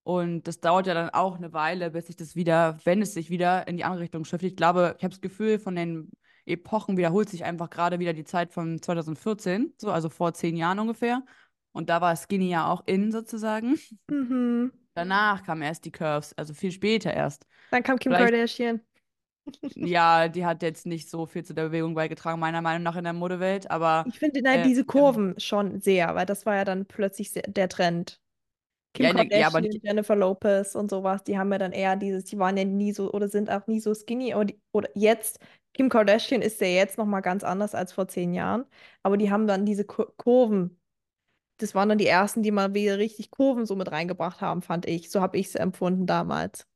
Und 0.06 0.46
das 0.46 0.60
dauert 0.60 0.86
ja 0.86 0.94
dann 0.94 1.10
auch 1.10 1.36
eine 1.36 1.52
Weile, 1.52 1.90
bis 1.90 2.06
sich 2.06 2.14
das 2.14 2.36
wieder, 2.36 2.78
wenn 2.84 3.02
es 3.02 3.12
sich 3.12 3.28
wieder 3.28 3.66
in 3.66 3.76
die 3.76 3.82
andere 3.82 4.02
Richtung 4.02 4.24
schifft. 4.24 4.44
Ich 4.44 4.54
glaube, 4.54 4.94
ich 4.96 5.02
habe 5.02 5.10
das 5.10 5.20
Gefühl, 5.20 5.58
von 5.58 5.74
den 5.74 6.12
Epochen 6.44 6.96
wiederholt 6.96 7.28
sich 7.28 7.42
einfach 7.42 7.70
gerade 7.70 7.98
wieder 7.98 8.12
die 8.12 8.22
Zeit 8.22 8.52
von 8.52 8.80
2014, 8.80 9.74
so, 9.76 9.90
also 9.90 10.08
vor 10.08 10.32
zehn 10.32 10.56
Jahren 10.56 10.78
ungefähr. 10.78 11.24
Und 11.72 11.90
da 11.90 12.00
war 12.00 12.14
Skinny 12.14 12.48
ja 12.48 12.70
auch 12.70 12.84
in 12.86 13.10
sozusagen. 13.10 13.80
Mhm. 14.08 14.70
Danach 14.94 15.42
kamen 15.42 15.62
erst 15.62 15.84
die 15.84 15.90
Curves, 15.90 16.34
also 16.38 16.54
viel 16.54 16.70
später 16.70 17.12
erst. 17.12 17.44
Dann 17.72 17.82
kam 17.82 17.98
Kim 17.98 18.12
Vielleicht 18.12 18.30
Kardashian. 18.30 18.80
Ja, 19.74 20.28
die 20.28 20.46
hat 20.46 20.62
jetzt 20.62 20.86
nicht 20.86 21.10
so 21.10 21.26
viel 21.26 21.44
zu 21.44 21.52
der 21.52 21.64
Bewegung 21.64 21.94
beigetragen, 21.94 22.38
meiner 22.38 22.62
Meinung 22.62 22.84
nach 22.84 22.94
in 22.94 23.02
der 23.02 23.12
Modewelt, 23.12 23.68
aber 23.72 24.04
Ich 24.08 24.20
finde 24.20 24.40
nein, 24.40 24.60
äh, 24.60 24.62
diese 24.62 24.82
ähm, 24.82 24.86
Kurven 24.86 25.40
schon 25.40 25.80
sehr, 25.80 26.14
weil 26.14 26.26
das 26.26 26.46
war 26.46 26.54
ja 26.54 26.64
dann 26.64 26.86
plötzlich 26.86 27.32
sehr, 27.32 27.42
der 27.42 27.68
Trend. 27.68 28.20
Kim 28.96 29.04
ja, 29.04 29.10
in 29.10 29.16
der, 29.16 29.26
ja, 29.34 29.46
aber 29.48 29.60
Kardashian, 29.60 29.70
die, 29.70 29.80
Jennifer 29.82 30.16
Lopez 30.16 30.74
und 30.74 30.90
sowas, 30.90 31.22
die 31.24 31.38
haben 31.38 31.52
ja 31.52 31.58
dann 31.58 31.72
eher 31.72 31.96
dieses, 31.96 32.24
die 32.24 32.38
waren 32.38 32.56
ja 32.56 32.64
nie 32.64 32.92
so 32.92 33.12
oder 33.12 33.28
sind 33.28 33.50
auch 33.50 33.66
nie 33.66 33.80
so 33.80 33.94
skinny. 33.94 34.34
Oder, 34.34 34.54
oder 34.72 34.88
jetzt, 34.94 35.40
Kim 35.74 35.88
Kardashian 35.88 36.42
ist 36.42 36.60
ja 36.60 36.68
jetzt 36.68 36.98
nochmal 36.98 37.22
ganz 37.22 37.44
anders 37.44 37.74
als 37.74 37.92
vor 37.92 38.08
zehn 38.08 38.32
Jahren, 38.34 38.64
aber 39.02 39.16
die 39.16 39.30
haben 39.30 39.46
dann 39.46 39.66
diese 39.66 39.84
Kur 39.84 40.16
Kurven. 40.16 40.80
Das 41.58 41.74
waren 41.74 41.88
dann 41.88 41.98
die 41.98 42.06
ersten, 42.06 42.42
die 42.42 42.50
mal 42.52 42.74
wieder 42.74 42.98
richtig 42.98 43.30
Kurven 43.30 43.66
so 43.66 43.76
mit 43.76 43.90
reingebracht 43.90 44.40
haben, 44.42 44.62
fand 44.62 44.86
ich. 44.86 45.10
So 45.10 45.20
habe 45.22 45.38
ich 45.38 45.48
es 45.48 45.54
empfunden 45.56 46.06
damals. 46.06 46.66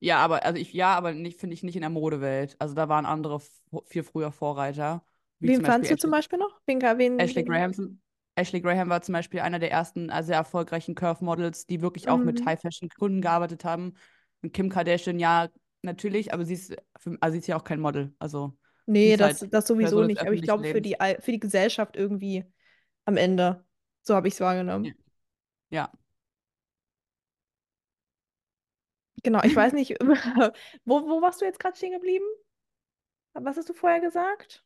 ja, 0.00 0.18
aber 0.18 0.44
also 0.44 0.58
ich, 0.60 0.72
ja, 0.72 0.94
aber 0.94 1.12
nicht, 1.12 1.38
finde 1.38 1.54
ich 1.54 1.62
nicht 1.62 1.76
in 1.76 1.82
der 1.82 1.90
Modewelt. 1.90 2.56
Also 2.58 2.74
da 2.74 2.88
waren 2.88 3.06
andere 3.06 3.40
viel 3.86 4.02
früher 4.02 4.32
Vorreiter, 4.32 5.04
wie 5.38 5.48
Wen 5.48 5.64
fandst 5.64 5.90
Beispiel 5.90 5.96
du 5.96 5.96
zum 5.96 6.10
Beispiel 6.10 6.38
noch? 6.38 6.60
Wen, 6.66 6.80
wen, 6.80 7.18
Ashley? 7.18 7.44
Graham. 7.44 8.00
Ashley 8.34 8.60
Graham 8.60 8.88
war 8.88 9.02
zum 9.02 9.12
Beispiel 9.12 9.40
einer 9.40 9.58
der 9.58 9.70
ersten 9.70 10.08
äh, 10.08 10.22
sehr 10.22 10.36
erfolgreichen 10.36 10.94
Curve-Models, 10.94 11.66
die 11.66 11.80
wirklich 11.82 12.08
auch 12.08 12.24
mit 12.24 12.40
Mhm. 12.40 12.46
High-Fashion-Kunden 12.46 13.20
gearbeitet 13.20 13.64
haben. 13.64 13.94
Und 14.42 14.52
Kim 14.52 14.68
Kardashian, 14.70 15.18
ja, 15.18 15.48
natürlich, 15.82 16.32
aber 16.32 16.44
sie 16.44 16.54
ist, 16.54 16.76
für, 16.98 17.16
also 17.20 17.32
sie 17.32 17.38
ist 17.40 17.46
ja 17.46 17.56
auch 17.56 17.64
kein 17.64 17.80
Model. 17.80 18.14
Also 18.18 18.56
Nee, 18.86 19.16
das, 19.16 19.40
halt 19.40 19.52
das 19.54 19.66
sowieso 19.66 19.96
Person 19.96 20.06
nicht. 20.06 20.20
Aber 20.20 20.32
ich 20.32 20.42
glaube, 20.42 20.64
für 20.64 20.80
die, 20.80 20.96
für 21.20 21.32
die 21.32 21.40
Gesellschaft 21.40 21.96
irgendwie 21.96 22.44
am 23.04 23.16
Ende. 23.16 23.64
So 24.02 24.14
habe 24.14 24.28
ich 24.28 24.34
es 24.34 24.40
wahrgenommen. 24.40 24.86
Ja. 24.86 24.92
Ja. 25.70 25.92
Genau, 29.22 29.40
ich 29.44 29.54
weiß 29.54 29.72
nicht, 29.74 29.90
wo, 30.84 31.02
wo 31.08 31.22
warst 31.22 31.40
du 31.40 31.44
jetzt 31.44 31.60
gerade 31.60 31.76
stehen 31.76 31.92
geblieben? 31.92 32.24
Was 33.34 33.58
hast 33.58 33.68
du 33.68 33.74
vorher 33.74 34.00
gesagt? 34.00 34.64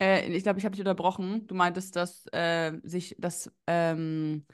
Äh, 0.00 0.28
ich 0.32 0.42
glaube, 0.42 0.58
ich 0.58 0.64
habe 0.64 0.72
dich 0.74 0.80
unterbrochen. 0.80 1.46
Du 1.46 1.54
meintest, 1.54 1.96
dass 1.96 2.26
äh, 2.32 2.72
sich 2.82 3.16
dass 3.18 3.50
ähm, 3.66 4.46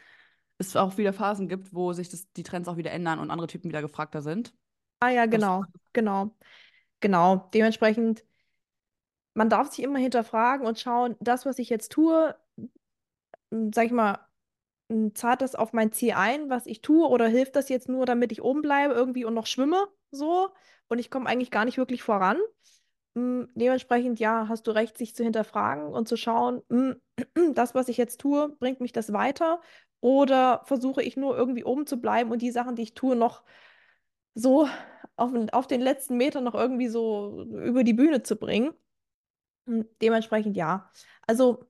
es 0.59 0.77
auch 0.77 0.97
wieder 0.99 1.13
Phasen 1.13 1.49
gibt, 1.49 1.75
wo 1.75 1.93
sich 1.93 2.09
das, 2.09 2.31
die 2.33 2.43
Trends 2.45 2.69
auch 2.69 2.77
wieder 2.77 2.93
ändern 2.93 3.19
und 3.19 3.31
andere 3.31 3.49
Typen 3.49 3.69
wieder 3.69 3.83
gefragter 3.83 4.23
sind. 4.23 4.55
Ah 5.01 5.11
ja, 5.11 5.27
Das, 5.31 5.51
genau, 5.51 5.67
genau, 5.93 6.37
genau. 7.01 7.51
Dementsprechend, 7.55 8.25
man 9.35 9.49
darf 9.51 9.71
sich 9.71 9.85
immer 9.85 9.99
hinterfragen 9.99 10.67
und 10.67 10.79
schauen, 10.81 11.17
das, 11.21 11.47
was 11.47 11.59
ich 11.59 11.69
jetzt 11.71 11.93
tue, 11.93 12.35
m, 13.51 13.73
sag 13.73 13.87
ich 13.87 13.93
mal, 13.93 14.19
m, 14.89 15.15
zahlt 15.15 15.43
das 15.43 15.55
auf 15.55 15.73
mein 15.73 15.93
Ziel 15.93 16.13
ein, 16.15 16.51
was 16.51 16.67
ich 16.67 16.83
tue, 16.83 17.09
oder 17.09 17.29
hilft 17.29 17.57
das 17.57 17.69
jetzt 17.69 17.89
nur, 17.89 18.07
damit 18.07 18.33
ich 18.33 18.43
oben 18.43 18.63
bleibe 18.63 18.95
irgendwie 18.95 19.25
und 19.25 19.35
noch 19.35 19.47
schwimme, 19.47 19.89
so, 20.11 20.51
und 20.89 20.99
ich 21.01 21.11
komme 21.11 21.29
eigentlich 21.29 21.51
gar 21.51 21.65
nicht 21.65 21.79
wirklich 21.79 22.03
voran? 22.03 22.39
Mm, 23.15 23.45
Dementsprechend, 23.55 24.19
ja, 24.21 24.49
hast 24.49 24.67
du 24.67 24.73
recht, 24.73 24.99
sich 24.99 25.15
zu 25.15 25.23
hinterfragen 25.25 25.87
und 25.93 26.09
zu 26.09 26.17
schauen, 26.17 26.63
mm, 26.69 26.93
das, 27.55 27.75
was 27.75 27.89
ich 27.89 27.97
jetzt 27.97 28.21
tue, 28.21 28.49
bringt 28.59 28.81
mich 28.81 28.93
das 28.93 29.13
weiter? 29.13 29.61
Oder 30.01 30.63
versuche 30.65 31.03
ich 31.03 31.17
nur 31.17 31.37
irgendwie 31.37 31.65
oben 31.65 31.87
zu 31.87 31.97
bleiben 32.01 32.31
und 32.31 32.43
die 32.43 32.51
Sachen, 32.51 32.77
die 32.77 32.83
ich 32.83 32.95
tue, 32.95 33.17
noch 33.17 33.43
so 34.35 34.69
auf, 35.17 35.33
den- 35.33 35.51
auf 35.51 35.67
den 35.69 35.81
letzten 35.83 36.17
Meter 36.19 36.41
noch 36.43 36.55
irgendwie 36.55 36.89
so 36.89 37.43
über 37.65 37.85
die 37.85 37.95
Bühne 37.95 38.23
zu 38.25 38.37
bringen? 38.37 38.73
Mm, 39.67 39.83
Dementsprechend, 40.03 40.57
ja. 40.57 40.91
Also, 41.27 41.67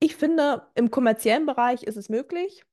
ich 0.00 0.16
finde, 0.16 0.66
im 0.74 0.90
kommerziellen 0.90 1.46
Bereich 1.46 1.82
ist 1.82 1.96
es 1.96 2.08
möglich. 2.08 2.64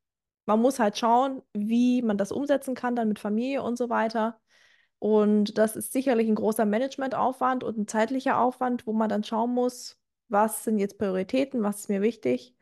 Man 0.46 0.62
muss 0.62 0.80
halt 0.80 0.98
schauen, 0.98 1.42
wie 1.54 2.02
man 2.02 2.18
das 2.18 2.32
umsetzen 2.32 2.76
kann, 2.76 2.96
dann 2.96 3.08
mit 3.10 3.20
Familie 3.20 3.64
und 3.64 3.78
so 3.78 3.90
weiter. 3.90 4.40
Und 5.06 5.58
das 5.60 5.76
ist 5.76 5.94
sicherlich 5.94 6.28
ein 6.28 6.34
großer 6.36 6.66
Managementaufwand 6.66 7.64
und 7.64 7.78
ein 7.78 7.88
zeitlicher 7.88 8.40
Aufwand, 8.40 8.88
wo 8.88 8.94
man 8.94 9.08
dann 9.10 9.24
schauen 9.24 9.54
muss, 9.54 10.00
was 10.30 10.64
sind 10.64 10.80
jetzt 10.80 10.98
Prioritäten, 10.98 11.62
was 11.64 11.82
ist 11.82 11.90
mir 11.90 12.02
wichtig. 12.02 12.56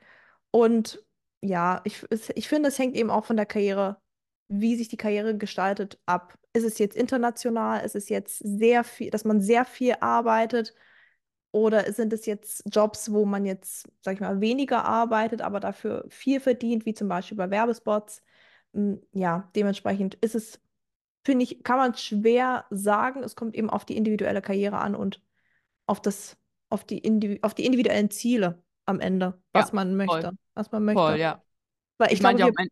Und 0.52 1.04
ja, 1.42 1.82
ich, 1.86 2.06
ich 2.36 2.50
finde, 2.50 2.70
es 2.70 2.80
hängt 2.80 2.96
eben 2.96 3.10
auch 3.12 3.26
von 3.26 3.38
der 3.38 3.46
Karriere, 3.46 4.02
wie 4.50 4.76
sich 4.76 4.90
die 4.90 4.98
Karriere 4.98 5.38
gestaltet, 5.38 6.00
ab. 6.06 6.38
Ist 6.54 6.66
es 6.66 6.80
jetzt 6.80 6.96
international? 6.98 7.86
Ist 7.86 7.96
es 7.96 8.10
jetzt 8.10 8.40
sehr 8.40 8.84
viel, 8.84 9.10
dass 9.10 9.26
man 9.26 9.42
sehr 9.42 9.66
viel 9.66 9.96
arbeitet? 10.02 10.74
Oder 11.52 11.92
sind 11.94 12.12
es 12.14 12.26
jetzt 12.26 12.64
Jobs, 12.74 13.12
wo 13.12 13.26
man 13.26 13.46
jetzt, 13.46 13.88
sag 14.02 14.16
ich 14.16 14.22
mal, 14.22 14.42
weniger 14.42 14.86
arbeitet, 14.86 15.42
aber 15.42 15.60
dafür 15.60 16.06
viel 16.10 16.40
verdient, 16.40 16.86
wie 16.86 16.94
zum 16.96 17.08
Beispiel 17.08 17.38
bei 17.38 17.50
Werbespots? 17.52 18.24
Mm, 18.74 18.96
Ja, 19.14 19.50
dementsprechend 19.56 20.16
ist 20.16 20.34
es 20.36 20.60
finde 21.24 21.44
ich, 21.44 21.64
kann 21.64 21.78
man 21.78 21.96
schwer 21.96 22.66
sagen. 22.70 23.24
Es 23.24 23.36
kommt 23.36 23.56
eben 23.56 23.70
auf 23.70 23.86
die 23.86 23.98
individuelle 23.98 24.42
Karriere 24.42 24.78
an 24.80 24.96
und 24.96 25.22
auf 25.86 26.02
das, 26.02 26.38
auf 26.70 26.84
die, 26.86 27.00
Indivi 27.00 27.40
auf 27.42 27.54
die 27.54 27.66
individuellen 27.66 28.10
Ziele 28.10 28.64
am 28.86 29.00
Ende, 29.00 29.42
was 29.54 29.70
ja, 29.70 29.76
man 29.76 30.06
voll, 30.06 30.08
möchte, 30.08 30.32
was 30.54 30.72
man 30.72 30.84
voll, 30.92 30.96
möchte. 30.96 31.22
ja. 31.22 31.44
Weil 31.98 32.12
ich 32.14 32.14
Ich 32.14 32.20
glaube, 32.20 32.38
meinte 32.38 32.44
ja 32.44 32.52
mein, 32.56 32.70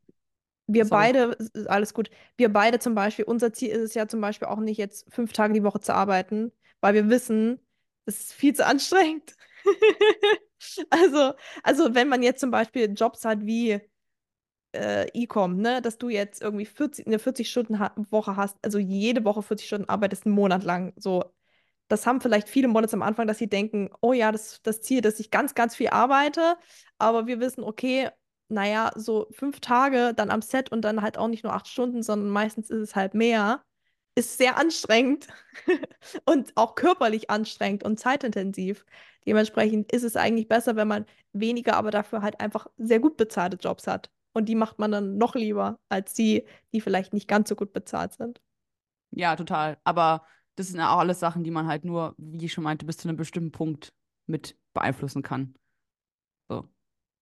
wir 0.68 0.86
sorry. 0.86 1.14
beide, 1.14 1.38
alles 1.68 1.94
gut, 1.94 2.10
wir 2.38 2.52
beide 2.52 2.80
zum 2.80 2.96
Beispiel, 2.96 3.26
unser 3.26 3.54
Ziel 3.54 3.70
ist 3.70 3.82
es 3.82 3.94
ja 3.94 4.08
zum 4.08 4.22
Beispiel 4.22 4.48
auch 4.48 4.60
nicht 4.60 4.78
jetzt 4.78 5.14
fünf 5.14 5.34
Tage 5.34 5.54
die 5.54 5.64
Woche 5.64 5.80
zu 5.82 5.94
arbeiten, 5.94 6.52
weil 6.82 6.94
wir 6.94 7.10
wissen, 7.10 7.60
es 8.06 8.20
ist 8.22 8.34
viel 8.34 8.54
zu 8.56 8.66
anstrengend. 8.66 9.36
Also, 10.92 11.34
also 11.64 11.96
wenn 11.96 12.08
man 12.08 12.22
jetzt 12.22 12.40
zum 12.40 12.52
Beispiel 12.52 12.94
Jobs 12.94 13.26
hat 13.26 13.46
wie 13.46 13.82
äh, 14.74 15.08
E-Com, 15.14 15.58
ne, 15.58 15.82
dass 15.82 15.98
du 15.98 16.10
jetzt 16.10 16.42
irgendwie 16.42 16.66
40, 16.66 17.08
eine 17.08 17.20
40-Stunden-Woche 17.20 18.36
hast, 18.36 18.58
also 18.64 18.80
jede 18.80 19.24
Woche 19.26 19.42
40 19.44 19.68
Stunden 19.68 19.90
arbeitest, 19.90 20.26
einen 20.26 20.36
Monat 20.36 20.64
lang. 20.64 20.94
So, 20.98 21.26
das 21.88 22.06
haben 22.08 22.22
vielleicht 22.22 22.48
viele 22.50 22.68
Models 22.70 22.94
am 22.94 23.02
Anfang, 23.02 23.28
dass 23.28 23.38
sie 23.38 23.50
denken, 23.50 23.90
oh 24.02 24.14
ja, 24.14 24.32
das, 24.32 24.62
das 24.64 24.82
Ziel, 24.82 25.02
dass 25.02 25.20
ich 25.20 25.32
ganz, 25.32 25.56
ganz 25.56 25.76
viel 25.76 25.90
arbeite, 25.90 26.58
aber 26.98 27.28
wir 27.28 27.40
wissen, 27.40 27.64
okay, 27.64 28.10
naja, 28.50 28.92
so 28.96 29.28
fünf 29.32 29.60
Tage 29.62 30.14
dann 30.16 30.30
am 30.32 30.42
Set 30.42 30.72
und 30.72 30.82
dann 30.84 31.02
halt 31.02 31.18
auch 31.18 31.28
nicht 31.28 31.44
nur 31.44 31.54
acht 31.54 31.68
Stunden, 31.68 32.04
sondern 32.04 32.30
meistens 32.30 32.70
ist 32.70 32.80
es 32.80 32.96
halt 32.96 33.14
mehr, 33.14 33.64
ist 34.16 34.38
sehr 34.38 34.58
anstrengend 34.58 35.28
und 36.26 36.54
auch 36.58 36.76
körperlich 36.76 37.30
anstrengend 37.30 37.84
und 37.84 38.00
zeitintensiv. 38.00 38.86
Dementsprechend 39.26 39.92
ist 39.92 40.04
es 40.04 40.16
eigentlich 40.16 40.48
besser, 40.48 40.76
wenn 40.76 40.88
man 40.88 41.06
weniger, 41.34 41.76
aber 41.78 41.92
dafür 41.92 42.22
halt 42.22 42.40
einfach 42.40 42.68
sehr 42.78 43.00
gut 43.00 43.18
bezahlte 43.18 43.58
Jobs 43.58 43.88
hat. 43.88 44.12
Und 44.34 44.48
die 44.48 44.56
macht 44.56 44.80
man 44.80 44.92
dann 44.92 45.18
noch 45.18 45.36
lieber 45.36 45.80
als 45.90 46.14
die, 46.14 46.46
die 46.74 46.82
vielleicht 46.82 47.14
nicht 47.14 47.28
ganz 47.28 47.50
so 47.50 47.56
gut 47.56 47.74
bezahlt 47.74 48.14
sind. 48.14 48.42
Ja, 49.12 49.36
total. 49.36 49.78
Aber 49.84 50.26
das 50.56 50.68
sind 50.68 50.78
ja 50.80 50.94
auch 50.94 51.00
alles 51.00 51.20
Sachen, 51.20 51.44
die 51.44 51.52
man 51.52 51.68
halt 51.68 51.84
nur, 51.86 52.16
wie 52.18 52.46
ich 52.46 52.54
schon 52.54 52.64
meinte, 52.64 52.86
bis 52.86 52.98
zu 52.98 53.08
einem 53.08 53.18
bestimmten 53.18 53.52
Punkt 53.52 53.94
mit 54.26 54.58
beeinflussen 54.74 55.22
kann. 55.22 55.56
So. 56.50 56.70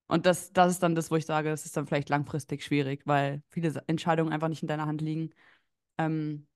Und 0.08 0.26
das, 0.26 0.54
das 0.54 0.74
ist 0.74 0.84
dann 0.84 0.96
das, 0.96 1.12
wo 1.12 1.18
ich 1.18 1.26
sage, 1.26 1.50
das 1.50 1.66
ist 1.66 1.78
dann 1.78 1.88
vielleicht 1.88 2.10
langfristig 2.10 2.64
schwierig, 2.64 3.04
weil 3.06 3.44
viele 3.50 3.84
Entscheidungen 3.88 4.34
einfach 4.34 4.50
nicht 4.50 4.64
in 4.64 4.68
deiner 4.70 4.88
Hand 4.88 5.02
liegen. 5.02 5.32
Ähm, 5.98 6.48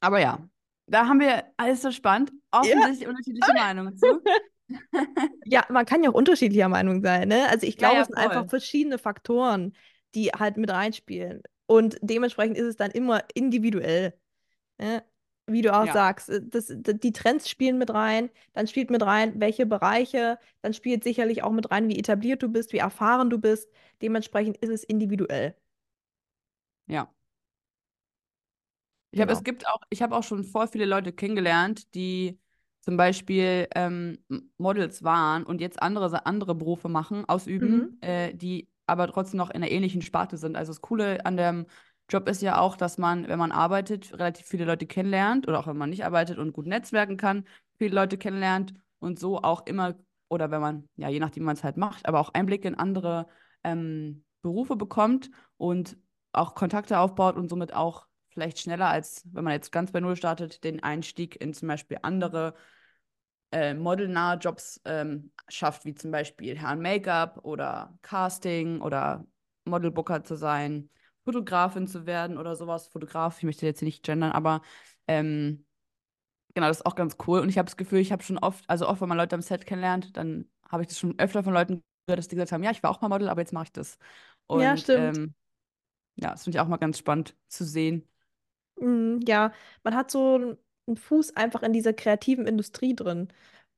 aber 0.00 0.20
ja, 0.20 0.38
Da 0.86 1.06
haben 1.06 1.20
wir 1.20 1.44
alles 1.56 1.82
so 1.82 1.90
spannend. 1.92 2.32
Offensichtlich 2.50 3.06
unterschiedliche 3.08 3.52
Meinungen 3.54 3.96
zu. 3.96 4.06
Ja, 5.44 5.64
man 5.70 5.86
kann 5.86 6.02
ja 6.04 6.10
auch 6.10 6.14
unterschiedlicher 6.14 6.68
Meinung 6.68 7.02
sein, 7.02 7.28
ne? 7.28 7.48
Also 7.48 7.66
ich 7.66 7.76
Ja, 7.76 7.88
glaube, 7.88 8.00
ja, 8.00 8.02
es 8.02 8.08
sind 8.08 8.16
einfach 8.18 8.46
verschiedene 8.48 8.98
Faktoren, 8.98 9.74
die 10.14 10.28
halt 10.30 10.56
mit 10.56 10.70
reinspielen. 10.70 11.42
Und 11.66 11.98
dementsprechend 12.02 12.56
ist 12.58 12.66
es 12.66 12.76
dann 12.76 12.90
immer 12.90 13.24
individuell. 13.34 14.14
Ne? 14.78 15.04
Wie 15.46 15.62
du 15.62 15.74
auch 15.74 15.86
Ja. 15.86 15.92
sagst, 15.92 16.30
äh, 16.30 16.40
das, 16.44 16.68
die 16.76 17.12
Trends 17.12 17.48
spielen 17.50 17.78
mit 17.78 17.90
rein, 17.92 18.30
dann 18.54 18.66
spielt 18.68 18.90
mit 18.90 19.02
rein, 19.04 19.40
welche 19.40 19.66
Bereiche, 19.66 20.38
dann 20.62 20.74
spielt 20.74 21.04
sicherlich 21.04 21.42
auch 21.44 21.52
mit 21.52 21.70
rein, 21.70 21.88
wie 21.88 21.98
etabliert 21.98 22.42
du 22.42 22.48
bist, 22.50 22.72
wie 22.72 22.78
erfahren 22.78 23.30
du 23.30 23.38
bist. 23.38 23.70
Dementsprechend 24.02 24.58
ist 24.58 24.70
es 24.70 24.84
individuell. 24.84 25.56
Ja. 26.86 27.12
Ich 29.12 29.20
habe, 29.20 29.32
es 29.32 29.42
Genau. 29.42 29.44
gibt 29.44 29.66
auch, 29.68 29.80
ich 29.90 30.02
habe 30.02 30.16
auch 30.16 30.22
schon 30.22 30.44
voll 30.44 30.68
viele 30.68 30.84
Leute 30.86 31.12
kennengelernt, 31.12 31.94
die 31.94 32.38
zum 32.80 32.96
Beispiel 32.96 33.68
ähm, 33.74 34.18
Models 34.58 35.02
waren 35.02 35.44
und 35.44 35.60
jetzt 35.60 35.82
andere, 35.82 36.26
andere 36.26 36.54
Berufe 36.54 36.88
machen, 36.88 37.20
Mhm. 37.20 37.28
ausüben, 37.28 37.98
äh, 38.00 38.34
die 38.34 38.68
aber 38.86 39.06
trotzdem 39.08 39.38
noch 39.38 39.50
in 39.50 39.56
einer 39.56 39.70
ähnlichen 39.70 40.02
Sparte 40.02 40.36
sind. 40.36 40.56
Also 40.56 40.72
das 40.72 40.80
Coole 40.80 41.24
an 41.24 41.36
dem 41.36 41.66
Job 42.08 42.28
ist 42.28 42.42
ja 42.42 42.58
auch, 42.58 42.76
dass 42.76 42.98
man, 42.98 43.28
wenn 43.28 43.38
man 43.38 43.52
arbeitet, 43.52 44.12
relativ 44.14 44.46
viele 44.46 44.64
Leute 44.64 44.86
kennenlernt 44.86 45.46
oder 45.46 45.60
auch 45.60 45.66
wenn 45.68 45.76
man 45.76 45.90
nicht 45.90 46.04
arbeitet 46.04 46.38
und 46.38 46.52
gut 46.52 46.66
netzwerken 46.66 47.16
kann, 47.16 47.44
viele 47.78 47.94
Leute 47.94 48.18
kennenlernt 48.18 48.74
und 48.98 49.18
so 49.18 49.38
auch 49.42 49.66
immer, 49.66 49.94
oder 50.28 50.50
wenn 50.50 50.60
man, 50.60 50.88
ja, 50.96 51.08
je 51.08 51.20
nachdem, 51.20 51.42
wie 51.42 51.46
man 51.46 51.56
es 51.56 51.64
halt 51.64 51.76
macht, 51.76 52.06
aber 52.06 52.18
auch 52.20 52.34
Einblicke 52.34 52.66
in 52.68 52.74
andere 52.74 53.26
ähm, 53.62 54.24
Berufe 54.42 54.76
bekommt 54.76 55.30
und 55.56 55.96
auch 56.32 56.54
Kontakte 56.54 56.98
aufbaut 56.98 57.36
und 57.36 57.48
somit 57.48 57.74
auch 57.74 58.06
vielleicht 58.30 58.58
schneller, 58.60 58.88
als 58.88 59.22
wenn 59.32 59.44
man 59.44 59.52
jetzt 59.54 59.72
ganz 59.72 59.92
bei 59.92 60.00
Null 60.00 60.16
startet, 60.16 60.64
den 60.64 60.82
Einstieg 60.82 61.40
in 61.40 61.54
zum 61.54 61.68
Beispiel 61.68 61.98
andere 62.02 62.54
äh, 63.52 63.74
modelnahe 63.74 64.38
Jobs 64.38 64.80
ähm, 64.84 65.32
schafft, 65.48 65.84
wie 65.84 65.94
zum 65.94 66.10
Beispiel 66.10 66.56
Herren 66.58 66.80
Make-up 66.80 67.40
oder 67.44 67.98
Casting 68.02 68.80
oder 68.80 69.26
Modelbooker 69.64 70.22
zu 70.24 70.36
sein, 70.36 70.90
Fotografin 71.24 71.86
zu 71.86 72.06
werden 72.06 72.38
oder 72.38 72.56
sowas. 72.56 72.88
Fotograf, 72.88 73.38
ich 73.38 73.44
möchte 73.44 73.66
jetzt 73.66 73.82
nicht 73.82 74.04
gendern, 74.04 74.32
aber 74.32 74.62
ähm, 75.08 75.66
genau, 76.54 76.68
das 76.68 76.78
ist 76.78 76.86
auch 76.86 76.94
ganz 76.94 77.16
cool. 77.26 77.40
Und 77.40 77.48
ich 77.48 77.58
habe 77.58 77.66
das 77.66 77.76
Gefühl, 77.76 78.00
ich 78.00 78.12
habe 78.12 78.22
schon 78.22 78.38
oft, 78.38 78.64
also 78.68 78.88
oft, 78.88 79.00
wenn 79.00 79.08
man 79.08 79.18
Leute 79.18 79.34
am 79.36 79.42
Set 79.42 79.66
kennenlernt, 79.66 80.16
dann 80.16 80.50
habe 80.68 80.82
ich 80.82 80.88
das 80.88 80.98
schon 80.98 81.18
öfter 81.18 81.42
von 81.44 81.54
Leuten 81.54 81.82
gehört, 82.06 82.18
dass 82.18 82.28
die 82.28 82.36
gesagt 82.36 82.52
haben, 82.52 82.62
ja, 82.62 82.70
ich 82.70 82.82
war 82.82 82.90
auch 82.90 83.00
mal 83.00 83.08
Model, 83.08 83.28
aber 83.28 83.40
jetzt 83.40 83.52
mache 83.52 83.64
ich 83.64 83.72
das. 83.72 83.98
Ja, 84.52 84.76
Und 84.76 84.76
stimmt. 84.76 85.16
ähm, 85.16 85.34
ja, 86.16 86.32
das 86.32 86.44
finde 86.44 86.56
ich 86.58 86.60
auch 86.60 86.68
mal 86.68 86.76
ganz 86.78 86.98
spannend 86.98 87.36
zu 87.48 87.64
sehen. 87.64 88.08
Mm, 88.80 89.20
Ja, 89.26 89.52
man 89.84 89.94
hat 89.96 90.10
so 90.10 90.34
einen 90.36 90.58
einen 90.86 90.96
Fuß 90.96 91.36
einfach 91.36 91.62
in 91.62 91.72
dieser 91.72 91.92
kreativen 91.92 92.46
Industrie 92.48 92.96
drin 92.96 93.28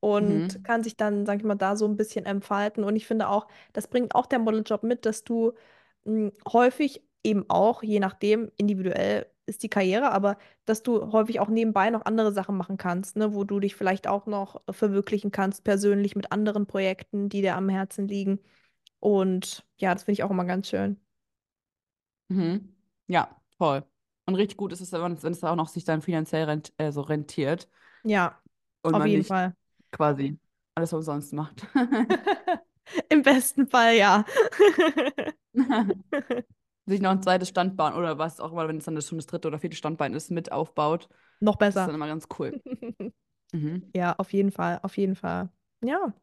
und 0.01 0.47
Mhm. 0.47 0.65
kann 0.65 0.83
sich 0.83 0.97
dann, 0.97 1.27
sag 1.27 1.37
ich 1.39 1.45
mal, 1.45 1.57
da 1.57 1.77
so 1.77 1.87
ein 1.87 1.97
bisschen 1.99 2.25
entfalten. 2.25 2.85
Und 2.85 2.97
ich 2.97 3.07
finde 3.07 3.29
auch, 3.29 3.49
das 3.75 3.89
bringt 3.89 4.15
auch 4.15 4.25
der 4.27 4.39
Modeljob 4.39 4.83
mit, 4.83 5.05
dass 5.05 5.23
du 5.25 5.53
mm, 6.05 6.29
häufig 6.51 7.03
eben 7.25 7.45
auch, 7.51 7.83
je 7.83 8.01
nachdem, 8.01 8.51
individuell 8.57 9.27
ist 9.47 9.63
die 9.63 9.69
Karriere, 9.69 10.11
aber 10.13 10.39
dass 10.65 10.83
du 10.83 11.13
häufig 11.13 11.41
auch 11.41 11.49
nebenbei 11.49 11.91
noch 11.91 12.05
andere 12.07 12.33
Sachen 12.33 12.57
machen 12.57 12.77
kannst, 12.79 13.17
ne, 13.17 13.35
wo 13.35 13.45
du 13.45 13.61
dich 13.61 13.75
vielleicht 13.77 14.07
auch 14.09 14.27
noch 14.27 14.63
verwirklichen 14.71 15.31
kannst, 15.33 15.65
persönlich 15.65 16.17
mit 16.17 16.33
anderen 16.33 16.67
Projekten, 16.67 17.29
die 17.29 17.43
dir 17.43 17.57
am 17.57 17.69
Herzen 17.69 18.09
liegen. 18.09 18.41
Und 19.01 19.65
ja, 19.79 19.95
das 19.95 20.05
finde 20.05 20.15
ich 20.15 20.25
auch 20.25 20.31
immer 20.31 20.45
ganz 20.47 20.69
schön. 20.69 20.99
Mhm. 22.29 22.75
Ja, 23.07 23.41
voll. 23.59 23.85
Und 24.33 24.37
richtig 24.37 24.57
gut 24.57 24.73
ist 24.73 24.81
es, 24.81 24.93
wenn 24.93 25.33
es 25.33 25.45
auch 25.45 25.57
noch 25.57 25.69
sich 25.69 25.85
dann 25.85 26.03
finanziell 26.03 26.45
rent, 26.45 26.73
äh, 26.79 26.93
so 26.93 27.03
rentiert 27.03 27.69
Ja, 28.05 28.41
und 28.83 28.95
auf 28.95 29.05
jeden 29.05 29.25
Fall. 29.25 29.55
quasi 29.93 30.39
alles 30.75 30.93
umsonst 30.93 31.33
macht. 31.33 31.67
Im 33.09 33.23
besten 33.23 33.67
Fall 33.67 33.97
ja. 33.97 34.25
Sich 36.87 37.01
noch 37.01 37.11
ein 37.13 37.23
zweites 37.23 37.49
Standbein 37.49 37.95
oder 37.95 38.19
was 38.19 38.41
auch 38.41 38.53
immer, 38.53 38.67
wenn 38.69 38.79
es 38.79 38.85
dann 38.85 39.01
schon 39.03 39.19
das 39.19 39.27
dritte 39.27 39.49
oder 39.49 39.59
vierte 39.59 39.77
Standbein 39.77 40.15
ist, 40.15 40.31
mit 40.31 40.51
aufbaut. 40.53 41.09
Noch 41.41 41.57
Das 41.73 41.83
ist 41.83 41.87
besser. 41.87 41.87
dann 41.87 41.95
immer 41.95 42.09
ganz 42.09 42.27
cool. 42.39 42.59
Mhm. 43.53 43.93
Ja, 43.95 44.15
auf 44.19 44.33
jeden 44.33 44.51
Fall, 44.53 44.81
auf 44.83 44.97
jeden 44.97 45.17
Fall. 45.17 45.51
Ja, 45.81 46.15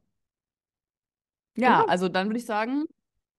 Ja, 1.55 1.81
genau. 1.81 1.87
also 1.87 2.07
dann 2.09 2.27
würde 2.27 2.39
ich 2.39 2.45
sagen, 2.45 2.85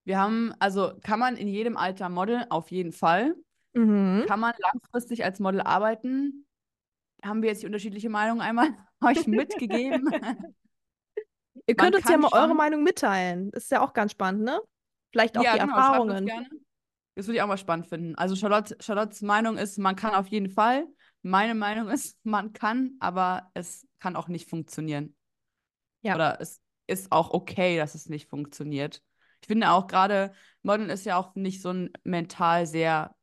wir 0.05 0.19
haben, 0.19 0.55
also 0.61 0.93
kann 1.03 1.19
man 1.21 1.37
in 1.37 1.49
jedem 1.49 1.77
Alter 1.77 2.09
Model 2.09 2.47
auf 2.51 2.71
jeden 2.71 2.93
Fall. 2.93 3.37
Mhm. 3.75 4.25
Kann 4.27 4.41
man 4.41 4.55
langfristig 4.59 5.25
als 5.25 5.39
Model 5.41 5.61
arbeiten? 5.61 6.47
Haben 7.25 7.43
wir 7.43 7.51
jetzt 7.51 7.63
die 7.63 7.67
unterschiedliche 7.67 8.09
Meinung 8.09 8.41
einmal 8.41 8.69
euch 9.05 9.27
mitgegeben? 9.27 10.09
Ihr 11.67 11.77
könnt 11.77 11.95
uns 11.95 12.09
ja 12.09 12.17
mal 12.17 12.31
eure. 12.33 12.55
Meinung 12.55 12.83
mitteilen. 12.83 13.51
Das 13.53 13.65
ist 13.65 13.71
ja 13.71 13.83
auch 13.83 13.93
ganz 13.93 14.13
spannend, 14.13 14.43
ne? 14.43 14.61
Vielleicht 15.13 15.37
auch 15.37 15.45
Ja, 15.45 15.55
die 15.55 15.61
genau, 15.61 15.77
Erfahrungen. 15.77 16.27
gerne. 16.27 16.49
Das 17.15 17.27
würde 17.27 17.37
ich 17.37 17.43
auch 17.43 17.49
mal 17.49 17.59
spannend 17.59 17.87
finden. 17.87 18.15
Also 18.15 18.35
Charlotte, 18.35 18.77
Charlottes 18.81 19.21
Meinung 19.23 19.59
ist, 19.59 19.79
man 19.79 19.95
kann 19.97 20.15
auf 20.15 20.29
jeden 20.29 20.49
Fall. 20.49 20.87
Meine 21.23 21.55
Meinung 21.55 21.89
ist, 21.89 22.17
man 22.25 22.53
kann, 22.53 22.93
aber 23.01 23.51
es 23.55 23.87
kann 23.99 24.17
auch 24.17 24.29
nicht 24.29 24.49
funktionieren. 24.49 25.15
Ja. 26.03 26.15
Oder 26.15 26.41
es 26.41 26.61
ist 26.87 27.13
auch 27.13 27.31
okay, 27.31 27.77
dass 27.77 27.95
es 27.95 28.09
nicht 28.09 28.29
funktioniert. 28.29 29.03
Ich 29.43 29.49
finde 29.49 29.71
auch 29.71 29.87
gerade, 29.87 30.33
Modeln 30.63 30.91
ist 30.91 31.05
ja 31.05 31.17
auch 31.17 31.35
nicht 31.35 31.63
so 31.63 31.71
ein 31.71 31.91
mental 32.05 32.67
sehr 32.67 33.15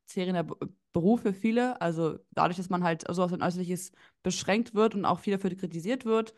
Be- 0.43 0.57
Beruf 0.93 1.21
für 1.21 1.33
viele. 1.33 1.79
Also 1.81 2.19
dadurch, 2.31 2.57
dass 2.57 2.69
man 2.69 2.83
halt 2.83 3.03
so 3.11 3.23
auf 3.23 3.31
sein 3.31 3.41
Äußerliches 3.43 3.91
beschränkt 4.23 4.73
wird 4.73 4.95
und 4.95 5.05
auch 5.05 5.19
viel 5.19 5.33
dafür 5.33 5.55
kritisiert 5.55 6.05
wird. 6.05 6.33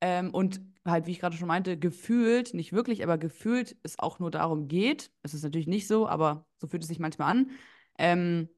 Ähm, 0.00 0.32
und 0.34 0.60
halt, 0.84 1.06
wie 1.06 1.12
ich 1.12 1.20
gerade 1.20 1.36
schon 1.36 1.48
meinte, 1.48 1.78
gefühlt, 1.78 2.54
nicht 2.54 2.72
wirklich, 2.72 3.02
aber 3.02 3.18
gefühlt 3.18 3.76
es 3.82 3.98
auch 3.98 4.18
nur 4.20 4.30
darum 4.30 4.68
geht. 4.68 5.10
Es 5.22 5.34
ist 5.34 5.42
natürlich 5.44 5.66
nicht 5.68 5.88
so, 5.88 6.08
aber 6.08 6.46
so 6.58 6.68
fühlt 6.68 6.82
es 6.82 6.88
sich 6.88 6.98
manchmal 7.00 7.30
an. 7.32 7.50
Ähm, 7.98 8.48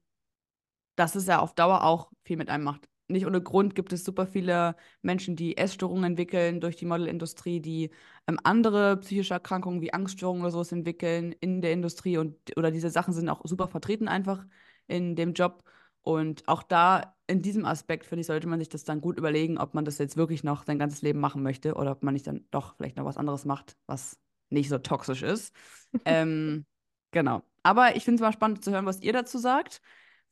dass 0.97 1.15
es 1.15 1.27
ja 1.27 1.39
auf 1.39 1.55
Dauer 1.55 1.83
auch 1.85 2.11
viel 2.25 2.37
mit 2.37 2.49
einem 2.51 2.65
macht. 2.65 2.89
Nicht 3.09 3.27
ohne 3.27 3.43
Grund 3.43 3.75
gibt 3.75 3.93
es 3.93 4.05
super 4.05 4.27
viele 4.27 4.77
Menschen, 5.03 5.35
die 5.35 5.57
Essstörungen 5.57 6.05
entwickeln 6.05 6.61
durch 6.61 6.77
die 6.77 6.85
Modelindustrie, 6.85 7.61
die 7.61 7.91
ähm, 8.27 8.39
andere 8.45 8.99
psychische 8.99 9.35
Erkrankungen 9.35 9.81
wie 9.81 9.93
Angststörungen 9.93 10.43
oder 10.43 10.51
sowas 10.51 10.73
entwickeln 10.73 11.33
in 11.41 11.63
der 11.63 11.73
Industrie 11.73 12.19
und 12.19 12.37
oder 12.57 12.71
diese 12.71 12.91
Sachen 12.91 13.15
sind 13.15 13.29
auch 13.29 13.41
super 13.45 13.67
vertreten 13.69 14.09
einfach 14.09 14.47
in 14.87 15.17
dem 15.17 15.33
Job. 15.33 15.65
Und 16.03 16.47
auch 16.49 16.63
da 16.63 17.15
in 17.27 17.43
diesem 17.43 17.65
Aspekt, 17.65 18.07
finde 18.07 18.21
ich, 18.21 18.27
sollte 18.27 18.47
man 18.47 18.59
sich 18.59 18.69
das 18.69 18.85
dann 18.85 19.01
gut 19.01 19.19
überlegen, 19.19 19.59
ob 19.59 19.75
man 19.75 19.85
das 19.85 19.99
jetzt 19.99 20.17
wirklich 20.17 20.45
noch 20.45 20.65
sein 20.65 20.79
ganzes 20.79 21.03
Leben 21.03 21.21
machen 21.21 21.43
möchte 21.43 21.75
oder 21.75 21.93
ob 21.93 22.03
man 22.03 22.15
nicht 22.15 22.27
dann 22.27 22.47
doch 22.51 22.77
vielleicht 22.77 22.97
noch 22.97 23.05
was 23.05 23.19
anderes 23.19 23.45
macht, 23.45 23.77
was 23.87 24.19
nicht 24.51 24.69
so 24.69 24.79
toxisch 24.79 25.23
ist. 25.23 25.55
Ähm, 26.05 26.67
genau. 27.13 27.43
Aber 27.63 27.97
ich 27.97 28.05
finde 28.05 28.17
es 28.17 28.21
mal 28.21 28.33
spannend 28.33 28.63
zu 28.63 28.71
hören, 28.71 28.85
was 28.85 29.01
ihr 29.01 29.15
dazu 29.15 29.39
sagt. 29.39 29.81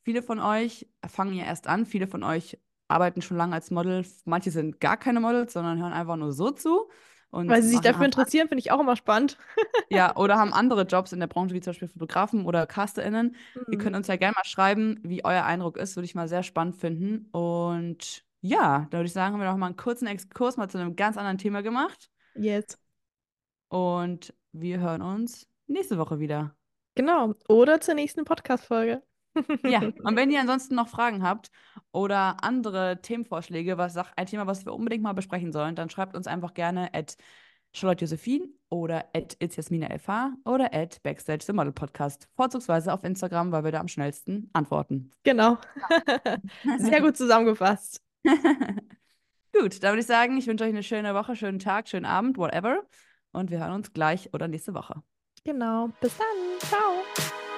Viele 0.03 0.21
von 0.21 0.39
euch 0.39 0.87
fangen 1.07 1.33
ja 1.33 1.45
erst 1.45 1.67
an, 1.67 1.85
viele 1.87 2.07
von 2.07 2.23
euch 2.23 2.59
arbeiten 2.87 3.21
schon 3.21 3.37
lange 3.37 3.53
als 3.55 3.71
Model. 3.71 4.05
Manche 4.25 4.51
sind 4.51 4.79
gar 4.79 4.97
keine 4.97 5.19
Models, 5.19 5.53
sondern 5.53 5.79
hören 5.81 5.93
einfach 5.93 6.15
nur 6.17 6.31
so 6.33 6.51
zu 6.51 6.89
Weil 7.45 7.61
sie 7.61 7.69
sich 7.69 7.81
dafür 7.81 8.05
interessieren, 8.05 8.47
finde 8.47 8.59
ich 8.61 8.71
auch 8.71 8.79
immer 8.79 8.95
spannend. 8.95 9.37
ja, 9.89 10.15
oder 10.15 10.37
haben 10.37 10.53
andere 10.53 10.83
Jobs 10.83 11.11
in 11.13 11.19
der 11.19 11.27
Branche, 11.27 11.53
wie 11.53 11.61
zum 11.61 11.71
Beispiel 11.71 11.87
Fotografen 11.87 12.45
oder 12.45 12.65
CasterInnen. 12.67 13.35
Ihr 13.69 13.77
Mhm. 13.77 13.77
könnt 13.77 13.95
uns 13.95 14.07
ja 14.07 14.15
gerne 14.17 14.33
mal 14.35 14.45
schreiben, 14.45 14.99
wie 15.03 15.23
euer 15.25 15.43
Eindruck 15.43 15.77
ist, 15.77 15.95
würde 15.95 16.05
ich 16.05 16.15
mal 16.15 16.27
sehr 16.27 16.43
spannend 16.43 16.77
finden. 16.77 17.27
Und 17.31 18.25
ja, 18.41 18.87
da 18.91 18.97
würde 18.97 19.07
ich 19.07 19.13
sagen, 19.13 19.33
haben 19.33 19.41
wir 19.41 19.49
noch 19.49 19.57
mal 19.57 19.67
einen 19.67 19.77
kurzen 19.77 20.07
Exkurs 20.07 20.57
mal 20.57 20.69
zu 20.69 20.77
einem 20.77 20.95
ganz 20.95 21.17
anderen 21.17 21.37
Thema 21.37 21.61
gemacht. 21.63 22.09
Yes. 22.35 22.77
Und 23.69 24.33
wir 24.51 24.79
hören 24.79 25.01
uns 25.01 25.47
nächste 25.67 25.97
Woche 25.97 26.19
wieder. 26.19 26.55
Genau. 26.95 27.33
Oder 27.47 27.79
zur 27.79 27.93
nächsten 27.93 28.25
Podcast-Folge. 28.25 29.01
Ja, 29.63 29.81
und 29.81 30.15
wenn 30.15 30.31
ihr 30.31 30.39
ansonsten 30.39 30.75
noch 30.75 30.87
Fragen 30.87 31.23
habt 31.23 31.49
oder 31.91 32.43
andere 32.43 33.01
Themenvorschläge, 33.01 33.77
was 33.77 33.93
sagt 33.93 34.17
ein 34.17 34.25
Thema, 34.25 34.47
was 34.47 34.65
wir 34.65 34.73
unbedingt 34.73 35.03
mal 35.03 35.13
besprechen 35.13 35.51
sollen, 35.51 35.75
dann 35.75 35.89
schreibt 35.89 36.15
uns 36.15 36.27
einfach 36.27 36.53
gerne 36.53 36.93
at 36.93 37.17
Charlotte 37.73 38.01
Josephine 38.01 38.47
oder 38.69 39.05
at 39.13 39.35
itsjasminalf 39.39 40.07
oder 40.45 40.73
at 40.73 41.01
Backstage 41.03 41.43
the 41.45 41.53
Model 41.53 41.73
Podcast. 41.73 42.27
Vorzugsweise 42.35 42.93
auf 42.93 43.03
Instagram, 43.03 43.51
weil 43.51 43.63
wir 43.63 43.71
da 43.71 43.79
am 43.79 43.87
schnellsten 43.87 44.49
antworten. 44.53 45.11
Genau. 45.23 45.57
Sehr 46.77 47.01
gut 47.01 47.17
zusammengefasst. 47.17 48.01
Gut, 49.53 49.81
dann 49.81 49.91
würde 49.91 50.01
ich 50.01 50.05
sagen, 50.05 50.37
ich 50.37 50.45
wünsche 50.47 50.65
euch 50.65 50.69
eine 50.69 50.83
schöne 50.83 51.15
Woche, 51.15 51.35
schönen 51.35 51.59
Tag, 51.59 51.87
schönen 51.87 52.05
Abend, 52.05 52.37
whatever. 52.37 52.83
Und 53.31 53.49
wir 53.49 53.59
hören 53.59 53.73
uns 53.73 53.93
gleich 53.93 54.33
oder 54.33 54.47
nächste 54.47 54.73
Woche. 54.73 55.01
Genau. 55.43 55.89
Bis 56.01 56.17
dann. 56.17 56.59
Ciao. 56.59 57.03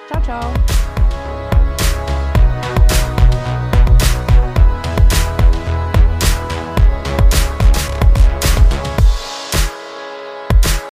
Ciao, 0.06 0.22
ciao. 0.22 0.99